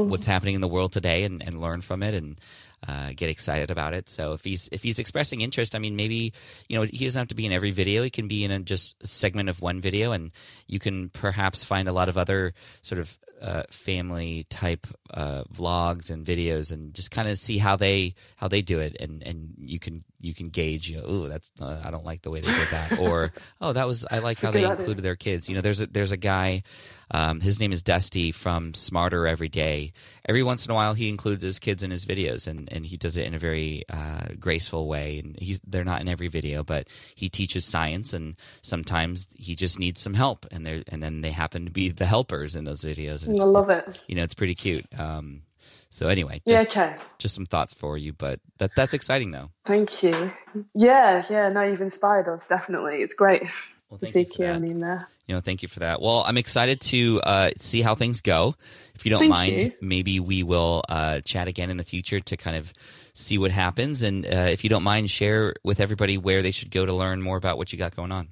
what's 0.09 0.27
happening 0.27 0.55
in 0.55 0.63
the 0.63 0.69
world 0.69 0.91
today 0.91 1.25
and, 1.25 1.43
and 1.43 1.61
learn 1.61 1.83
from 1.83 2.03
it 2.03 2.15
and 2.15 2.41
uh, 2.89 3.13
get 3.15 3.31
excited 3.31 3.71
about 3.71 3.95
it. 3.95 4.09
So 4.09 4.33
if 4.33 4.45
he's 4.45 4.69
if 4.73 4.83
he's 4.83 4.99
expressing 4.99 5.41
interest, 5.41 5.75
I 5.75 5.79
mean, 5.79 5.97
maybe 5.97 6.33
you 6.69 6.79
know 6.79 6.83
he 6.83 7.05
doesn't 7.05 7.19
have 7.19 7.29
to 7.29 7.35
be 7.35 7.47
in 7.47 7.53
every 7.53 7.71
video. 7.71 8.03
He 8.03 8.11
can 8.11 8.29
be 8.29 8.45
in 8.45 8.51
a 8.51 8.61
just 8.61 8.97
a 9.03 9.07
segment 9.07 9.49
of 9.49 9.61
one 9.61 9.81
video, 9.81 10.13
and 10.13 10.31
you 10.67 10.79
can 10.79 11.09
perhaps 11.11 11.65
find 11.65 11.89
a 11.89 11.93
lot 11.93 12.09
of 12.09 12.19
other 12.19 12.55
sort 12.83 13.01
of 13.01 13.19
uh, 13.41 13.65
family 13.71 14.47
type 14.49 14.87
uh, 15.13 15.45
vlogs 15.45 16.11
and 16.11 16.25
videos, 16.25 16.73
and 16.73 16.95
just 16.95 17.11
kind 17.11 17.29
of 17.29 17.39
see 17.39 17.59
how 17.59 17.77
they 17.77 18.15
how 18.37 18.49
they 18.49 18.63
do 18.63 18.81
it, 18.81 18.97
and 19.01 19.23
and 19.23 19.55
you 19.59 19.79
can 19.79 20.05
you 20.21 20.35
can 20.35 20.51
gauge. 20.51 20.89
You 20.89 20.99
know, 20.99 21.05
oh, 21.07 21.29
that's 21.29 21.53
uh, 21.61 21.81
I 21.85 21.91
don't 21.91 22.05
like 22.05 22.23
the 22.23 22.31
way 22.31 22.41
they 22.41 22.53
did 22.53 22.69
that, 22.71 22.99
or 22.99 23.33
oh, 23.61 23.73
that 23.73 23.87
was 23.87 24.07
I 24.11 24.19
like 24.19 24.41
how 24.41 24.51
they 24.51 24.65
included 24.65 25.03
their 25.03 25.17
kids. 25.17 25.49
You 25.49 25.55
know, 25.55 25.61
there's 25.61 25.81
a 25.81 25.87
there's 25.87 26.13
a 26.13 26.17
guy. 26.17 26.63
Um, 27.11 27.41
his 27.41 27.61
name 27.61 27.71
is 27.71 27.83
Dusty 27.83 28.33
from 28.33 28.75
Smarter 28.75 29.29
Every 29.29 29.49
Day. 29.49 29.93
Every 30.29 30.43
once 30.43 30.67
in 30.67 30.73
a 30.73 30.75
while, 30.75 30.95
he 30.95 31.09
includes 31.09 31.45
his 31.45 31.61
kids 31.61 31.85
in 31.85 31.93
his 31.93 32.05
videos, 32.05 32.49
and, 32.49 32.69
and 32.73 32.85
he 32.85 32.97
does 32.97 33.17
it 33.17 33.27
in 33.27 33.35
a 33.35 33.39
very 33.39 33.85
uh, 33.89 34.27
graceful 34.41 34.89
way. 34.89 35.21
And 35.21 35.39
he's 35.39 35.61
they're 35.65 35.85
not 35.85 36.01
in 36.01 36.09
every 36.09 36.29
video, 36.29 36.65
but 36.65 36.89
he 37.15 37.29
teaches 37.29 37.65
science, 37.65 38.13
and 38.13 38.35
sometimes 38.63 39.29
he 39.37 39.55
just 39.55 39.79
needs 39.79 40.01
some 40.01 40.15
help, 40.15 40.47
and 40.51 40.67
they 40.67 40.83
and 40.89 41.03
then 41.03 41.21
they 41.21 41.31
happen 41.31 41.65
to 41.67 41.71
be 41.71 41.91
the 41.91 42.07
helpers 42.07 42.57
in 42.57 42.65
those 42.65 42.83
videos. 42.83 43.26
I 43.29 43.45
love 43.45 43.71
it. 43.71 43.87
you 44.07 44.15
know, 44.15 44.23
it's 44.23 44.35
pretty 44.35 44.55
cute. 44.55 44.87
Um, 44.99 45.43
so 45.91 46.09
anyway, 46.09 46.43
Yeah, 46.45 46.61
okay. 46.63 46.97
just 47.19 47.35
some 47.35 47.47
thoughts 47.47 47.73
for 47.75 47.97
you, 47.97 48.13
but 48.13 48.41
that 48.59 48.71
that's 48.77 48.93
exciting 48.95 49.31
though. 49.31 49.51
Thank 49.65 50.03
you. 50.03 50.31
Yeah, 50.75 51.25
yeah, 51.31 51.49
no, 51.49 51.63
you've 51.63 51.81
inspired 51.81 52.29
us, 52.29 52.47
definitely. 52.47 52.97
It's 53.03 53.15
great 53.15 53.43
Well, 53.89 53.99
to 53.99 54.07
see 54.07 54.21
you 54.21 54.25
for 54.27 54.31
that. 54.33 54.37
Kieran 54.37 54.65
in 54.65 54.81
there. 54.81 55.09
You 55.27 55.35
know, 55.35 55.41
thank 55.41 55.63
you 55.63 55.69
for 55.69 55.81
that. 55.81 56.01
Well, 56.01 56.23
I'm 56.27 56.37
excited 56.37 56.81
to 56.83 57.21
uh, 57.23 57.51
see 57.59 57.83
how 57.83 57.95
things 57.97 58.21
go. 58.21 58.55
If 58.95 59.05
you 59.05 59.11
don't 59.11 59.19
Thank 59.21 59.31
mind, 59.31 59.53
you. 59.57 59.73
maybe 59.81 60.21
we 60.21 60.43
will 60.45 60.83
uh, 60.89 61.21
chat 61.21 61.49
again 61.49 61.69
in 61.69 61.79
the 61.79 61.85
future 61.85 62.21
to 62.21 62.37
kind 62.37 62.57
of 62.57 62.73
see 63.13 63.37
what 63.37 63.51
happens. 63.51 64.05
And 64.05 64.25
uh, 64.25 64.29
if 64.53 64.63
you 64.63 64.71
don't 64.71 64.85
mind, 64.85 65.11
share 65.11 65.55
with 65.65 65.81
everybody 65.81 66.17
where 66.17 66.43
they 66.43 66.53
should 66.53 66.71
go 66.71 66.87
to 66.87 66.93
learn 66.93 67.23
more 67.23 67.37
about 67.37 67.59
what 67.59 67.73
you 67.73 67.79
got 67.79 67.97
going 67.97 68.13
on. 68.13 68.29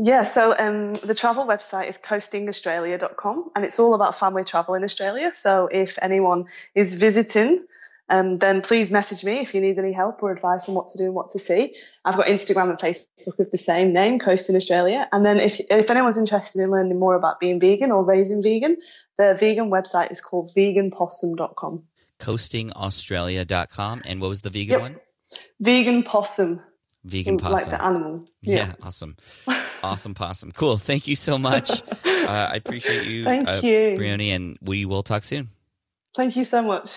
Yeah, 0.00 0.22
so 0.22 0.56
um, 0.56 0.94
the 0.94 1.14
travel 1.14 1.44
website 1.44 1.88
is 1.88 1.98
coastingaustralia.com 1.98 3.50
and 3.56 3.64
it's 3.64 3.80
all 3.80 3.94
about 3.94 4.18
family 4.18 4.44
travel 4.44 4.74
in 4.74 4.84
Australia. 4.84 5.32
So 5.34 5.66
if 5.66 5.98
anyone 6.00 6.44
is 6.74 6.94
visiting, 6.94 7.66
um, 8.08 8.38
then 8.38 8.62
please 8.62 8.92
message 8.92 9.24
me 9.24 9.40
if 9.40 9.54
you 9.54 9.60
need 9.60 9.76
any 9.76 9.92
help 9.92 10.22
or 10.22 10.30
advice 10.30 10.68
on 10.68 10.76
what 10.76 10.88
to 10.90 10.98
do 10.98 11.04
and 11.06 11.14
what 11.14 11.32
to 11.32 11.40
see. 11.40 11.74
I've 12.04 12.16
got 12.16 12.26
Instagram 12.26 12.70
and 12.70 12.78
Facebook 12.78 13.38
with 13.38 13.50
the 13.50 13.58
same 13.58 13.92
name, 13.92 14.20
Coasting 14.20 14.54
Australia. 14.54 15.08
And 15.10 15.24
then 15.26 15.40
if, 15.40 15.60
if 15.68 15.90
anyone's 15.90 16.16
interested 16.16 16.62
in 16.62 16.70
learning 16.70 16.98
more 16.98 17.16
about 17.16 17.40
being 17.40 17.58
vegan 17.58 17.90
or 17.90 18.04
raising 18.04 18.40
vegan, 18.40 18.76
the 19.18 19.36
vegan 19.38 19.68
website 19.68 20.12
is 20.12 20.20
called 20.20 20.52
veganpossum.com. 20.56 21.82
Coastingaustralia.com. 22.20 24.02
And 24.04 24.20
what 24.20 24.28
was 24.28 24.42
the 24.42 24.50
vegan 24.50 24.72
Yep. 24.74 24.80
one? 24.80 24.96
Vegan 25.60 26.02
possum, 26.04 26.62
Vegan 27.04 27.36
possum. 27.36 27.52
like 27.52 27.66
the 27.66 27.84
animal. 27.84 28.24
yeah. 28.42 28.74
awesome. 28.82 29.16
Awesome 29.82 30.14
possum. 30.14 30.52
Cool. 30.52 30.78
Thank 30.78 31.06
you 31.06 31.16
so 31.16 31.38
much. 31.38 31.70
uh, 32.04 32.48
I 32.52 32.54
appreciate 32.56 33.06
you, 33.06 33.24
Thank 33.24 33.48
uh, 33.48 33.60
you. 33.62 33.94
Bryony, 33.96 34.30
and 34.30 34.58
we 34.60 34.84
will 34.84 35.02
talk 35.02 35.24
soon. 35.24 35.50
Thank 36.16 36.36
you 36.36 36.44
so 36.44 36.62
much. 36.62 36.90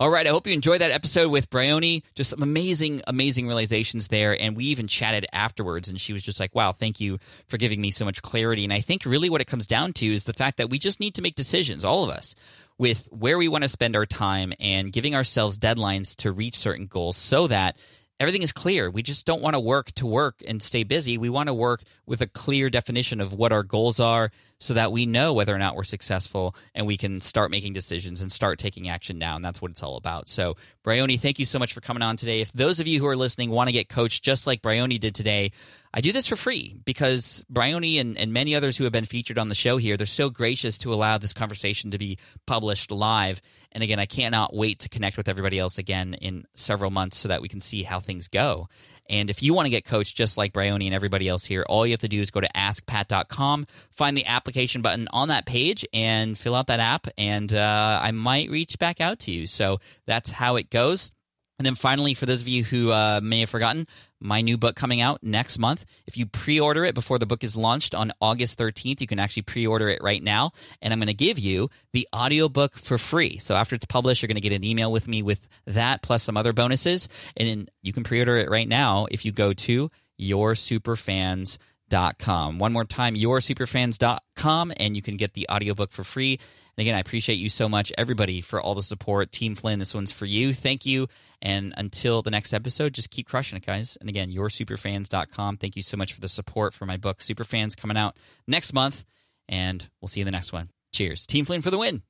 All 0.00 0.10
right, 0.10 0.24
I 0.28 0.30
hope 0.30 0.46
you 0.46 0.52
enjoyed 0.52 0.80
that 0.80 0.92
episode 0.92 1.28
with 1.28 1.50
Bryony. 1.50 2.04
Just 2.14 2.30
some 2.30 2.40
amazing, 2.40 3.02
amazing 3.08 3.48
realizations 3.48 4.06
there. 4.06 4.40
And 4.40 4.56
we 4.56 4.66
even 4.66 4.86
chatted 4.86 5.26
afterwards, 5.32 5.88
and 5.88 6.00
she 6.00 6.12
was 6.12 6.22
just 6.22 6.38
like, 6.38 6.54
wow, 6.54 6.70
thank 6.70 7.00
you 7.00 7.18
for 7.48 7.56
giving 7.56 7.80
me 7.80 7.90
so 7.90 8.04
much 8.04 8.22
clarity. 8.22 8.62
And 8.62 8.72
I 8.72 8.80
think 8.80 9.04
really 9.04 9.28
what 9.28 9.40
it 9.40 9.48
comes 9.48 9.66
down 9.66 9.92
to 9.94 10.06
is 10.06 10.22
the 10.22 10.32
fact 10.32 10.58
that 10.58 10.70
we 10.70 10.78
just 10.78 11.00
need 11.00 11.16
to 11.16 11.22
make 11.22 11.34
decisions, 11.34 11.84
all 11.84 12.04
of 12.04 12.10
us, 12.10 12.36
with 12.78 13.08
where 13.10 13.38
we 13.38 13.48
want 13.48 13.62
to 13.62 13.68
spend 13.68 13.96
our 13.96 14.06
time 14.06 14.52
and 14.60 14.92
giving 14.92 15.16
ourselves 15.16 15.58
deadlines 15.58 16.14
to 16.18 16.30
reach 16.30 16.54
certain 16.54 16.86
goals 16.86 17.16
so 17.16 17.48
that 17.48 17.76
everything 18.20 18.42
is 18.42 18.52
clear. 18.52 18.90
We 18.90 19.02
just 19.02 19.26
don't 19.26 19.42
want 19.42 19.54
to 19.54 19.60
work 19.60 19.92
to 19.92 20.06
work 20.06 20.42
and 20.46 20.62
stay 20.62 20.82
busy. 20.82 21.18
We 21.18 21.30
want 21.30 21.48
to 21.48 21.54
work 21.54 21.82
with 22.06 22.20
a 22.20 22.26
clear 22.26 22.68
definition 22.68 23.20
of 23.20 23.32
what 23.32 23.52
our 23.52 23.62
goals 23.62 24.00
are 24.00 24.30
so 24.58 24.74
that 24.74 24.90
we 24.90 25.06
know 25.06 25.32
whether 25.32 25.54
or 25.54 25.58
not 25.58 25.76
we're 25.76 25.84
successful 25.84 26.56
and 26.74 26.86
we 26.86 26.96
can 26.96 27.20
start 27.20 27.50
making 27.50 27.74
decisions 27.74 28.20
and 28.20 28.32
start 28.32 28.58
taking 28.58 28.88
action 28.88 29.18
now. 29.18 29.36
And 29.36 29.44
that's 29.44 29.62
what 29.62 29.70
it's 29.70 29.84
all 29.84 29.96
about. 29.96 30.28
So, 30.28 30.56
Bryony, 30.82 31.16
thank 31.16 31.38
you 31.38 31.44
so 31.44 31.60
much 31.60 31.72
for 31.72 31.80
coming 31.80 32.02
on 32.02 32.16
today. 32.16 32.40
If 32.40 32.52
those 32.52 32.80
of 32.80 32.88
you 32.88 32.98
who 32.98 33.06
are 33.06 33.16
listening 33.16 33.50
want 33.50 33.68
to 33.68 33.72
get 33.72 33.88
coached 33.88 34.24
just 34.24 34.46
like 34.46 34.62
Bryony 34.62 34.98
did 34.98 35.14
today, 35.14 35.52
I 35.94 36.00
do 36.00 36.12
this 36.12 36.26
for 36.26 36.36
free 36.36 36.76
because 36.84 37.44
Bryony 37.48 37.98
and, 37.98 38.18
and 38.18 38.32
many 38.32 38.54
others 38.54 38.76
who 38.76 38.84
have 38.84 38.92
been 38.92 39.04
featured 39.04 39.38
on 39.38 39.48
the 39.48 39.54
show 39.54 39.76
here, 39.76 39.96
they're 39.96 40.06
so 40.06 40.28
gracious 40.28 40.76
to 40.78 40.92
allow 40.92 41.18
this 41.18 41.32
conversation 41.32 41.92
to 41.92 41.98
be 41.98 42.18
published 42.46 42.90
live. 42.90 43.40
And 43.72 43.82
again, 43.82 43.98
I 43.98 44.06
cannot 44.06 44.54
wait 44.54 44.80
to 44.80 44.88
connect 44.88 45.16
with 45.16 45.28
everybody 45.28 45.58
else 45.58 45.78
again 45.78 46.14
in 46.14 46.46
several 46.54 46.90
months 46.90 47.18
so 47.18 47.28
that 47.28 47.42
we 47.42 47.48
can 47.48 47.60
see 47.60 47.82
how 47.82 48.00
things 48.00 48.28
go. 48.28 48.68
And 49.10 49.30
if 49.30 49.42
you 49.42 49.54
want 49.54 49.66
to 49.66 49.70
get 49.70 49.84
coached 49.84 50.16
just 50.16 50.36
like 50.36 50.52
Bryony 50.52 50.86
and 50.86 50.94
everybody 50.94 51.28
else 51.28 51.44
here, 51.44 51.64
all 51.66 51.86
you 51.86 51.92
have 51.92 52.00
to 52.00 52.08
do 52.08 52.20
is 52.20 52.30
go 52.30 52.40
to 52.40 52.48
askpat.com, 52.54 53.66
find 53.90 54.16
the 54.16 54.26
application 54.26 54.82
button 54.82 55.08
on 55.12 55.28
that 55.28 55.46
page, 55.46 55.84
and 55.94 56.36
fill 56.36 56.54
out 56.54 56.66
that 56.66 56.80
app. 56.80 57.06
And 57.16 57.54
uh, 57.54 58.00
I 58.02 58.10
might 58.10 58.50
reach 58.50 58.78
back 58.78 59.00
out 59.00 59.20
to 59.20 59.30
you. 59.30 59.46
So 59.46 59.80
that's 60.06 60.30
how 60.30 60.56
it 60.56 60.68
goes. 60.68 61.10
And 61.58 61.66
then 61.66 61.74
finally, 61.74 62.14
for 62.14 62.26
those 62.26 62.40
of 62.40 62.48
you 62.48 62.62
who 62.62 62.92
uh, 62.92 63.20
may 63.22 63.40
have 63.40 63.50
forgotten, 63.50 63.86
my 64.20 64.40
new 64.40 64.56
book 64.56 64.76
coming 64.76 65.00
out 65.00 65.22
next 65.22 65.58
month. 65.58 65.84
If 66.06 66.16
you 66.16 66.26
pre 66.26 66.60
order 66.60 66.84
it 66.84 66.94
before 66.94 67.18
the 67.18 67.26
book 67.26 67.44
is 67.44 67.56
launched 67.56 67.94
on 67.94 68.12
August 68.20 68.58
13th, 68.58 69.00
you 69.00 69.06
can 69.06 69.18
actually 69.18 69.42
pre 69.42 69.66
order 69.66 69.88
it 69.88 70.02
right 70.02 70.22
now. 70.22 70.52
And 70.82 70.92
I'm 70.92 70.98
going 70.98 71.08
to 71.08 71.14
give 71.14 71.38
you 71.38 71.70
the 71.92 72.06
audiobook 72.14 72.76
for 72.76 72.98
free. 72.98 73.38
So 73.38 73.54
after 73.54 73.74
it's 73.74 73.86
published, 73.86 74.22
you're 74.22 74.28
going 74.28 74.36
to 74.36 74.40
get 74.40 74.52
an 74.52 74.64
email 74.64 74.92
with 74.92 75.08
me 75.08 75.22
with 75.22 75.48
that 75.66 76.02
plus 76.02 76.22
some 76.22 76.36
other 76.36 76.52
bonuses. 76.52 77.08
And 77.36 77.70
you 77.82 77.92
can 77.92 78.04
pre 78.04 78.20
order 78.20 78.38
it 78.38 78.50
right 78.50 78.68
now 78.68 79.06
if 79.10 79.24
you 79.24 79.32
go 79.32 79.52
to 79.52 79.90
yoursuperfans.com. 80.20 82.58
One 82.58 82.72
more 82.72 82.84
time, 82.84 83.14
yoursuperfans.com, 83.14 84.72
and 84.76 84.96
you 84.96 85.02
can 85.02 85.16
get 85.16 85.34
the 85.34 85.46
audiobook 85.48 85.92
for 85.92 86.04
free. 86.04 86.40
And 86.78 86.82
again, 86.82 86.94
I 86.94 87.00
appreciate 87.00 87.40
you 87.40 87.48
so 87.48 87.68
much, 87.68 87.92
everybody, 87.98 88.40
for 88.40 88.60
all 88.60 88.76
the 88.76 88.84
support. 88.84 89.32
Team 89.32 89.56
Flynn, 89.56 89.80
this 89.80 89.94
one's 89.94 90.12
for 90.12 90.26
you. 90.26 90.54
Thank 90.54 90.86
you. 90.86 91.08
And 91.42 91.74
until 91.76 92.22
the 92.22 92.30
next 92.30 92.54
episode, 92.54 92.94
just 92.94 93.10
keep 93.10 93.26
crushing 93.26 93.56
it, 93.56 93.66
guys. 93.66 93.98
And 93.98 94.08
again, 94.08 94.30
yoursuperfans.com. 94.30 95.56
Thank 95.56 95.74
you 95.74 95.82
so 95.82 95.96
much 95.96 96.12
for 96.12 96.20
the 96.20 96.28
support 96.28 96.74
for 96.74 96.86
my 96.86 96.96
book, 96.96 97.18
Superfans, 97.18 97.76
coming 97.76 97.96
out 97.96 98.16
next 98.46 98.72
month. 98.72 99.04
And 99.48 99.88
we'll 100.00 100.06
see 100.06 100.20
you 100.20 100.22
in 100.22 100.26
the 100.26 100.30
next 100.30 100.52
one. 100.52 100.70
Cheers. 100.92 101.26
Team 101.26 101.44
Flynn 101.44 101.62
for 101.62 101.72
the 101.72 101.78
win. 101.78 102.02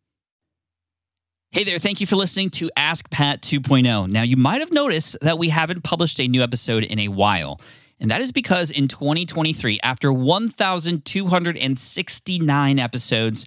Hey 1.50 1.64
there, 1.64 1.78
thank 1.78 2.02
you 2.02 2.06
for 2.06 2.16
listening 2.16 2.50
to 2.50 2.70
Ask 2.76 3.08
Pat 3.08 3.40
2.0. 3.40 4.10
Now, 4.10 4.20
you 4.20 4.36
might 4.36 4.60
have 4.60 4.70
noticed 4.70 5.16
that 5.22 5.38
we 5.38 5.48
haven't 5.48 5.82
published 5.82 6.20
a 6.20 6.28
new 6.28 6.42
episode 6.42 6.84
in 6.84 6.98
a 6.98 7.08
while. 7.08 7.58
And 7.98 8.10
that 8.10 8.20
is 8.20 8.32
because 8.32 8.70
in 8.70 8.86
2023, 8.86 9.80
after 9.82 10.12
1,269 10.12 12.78
episodes, 12.78 13.46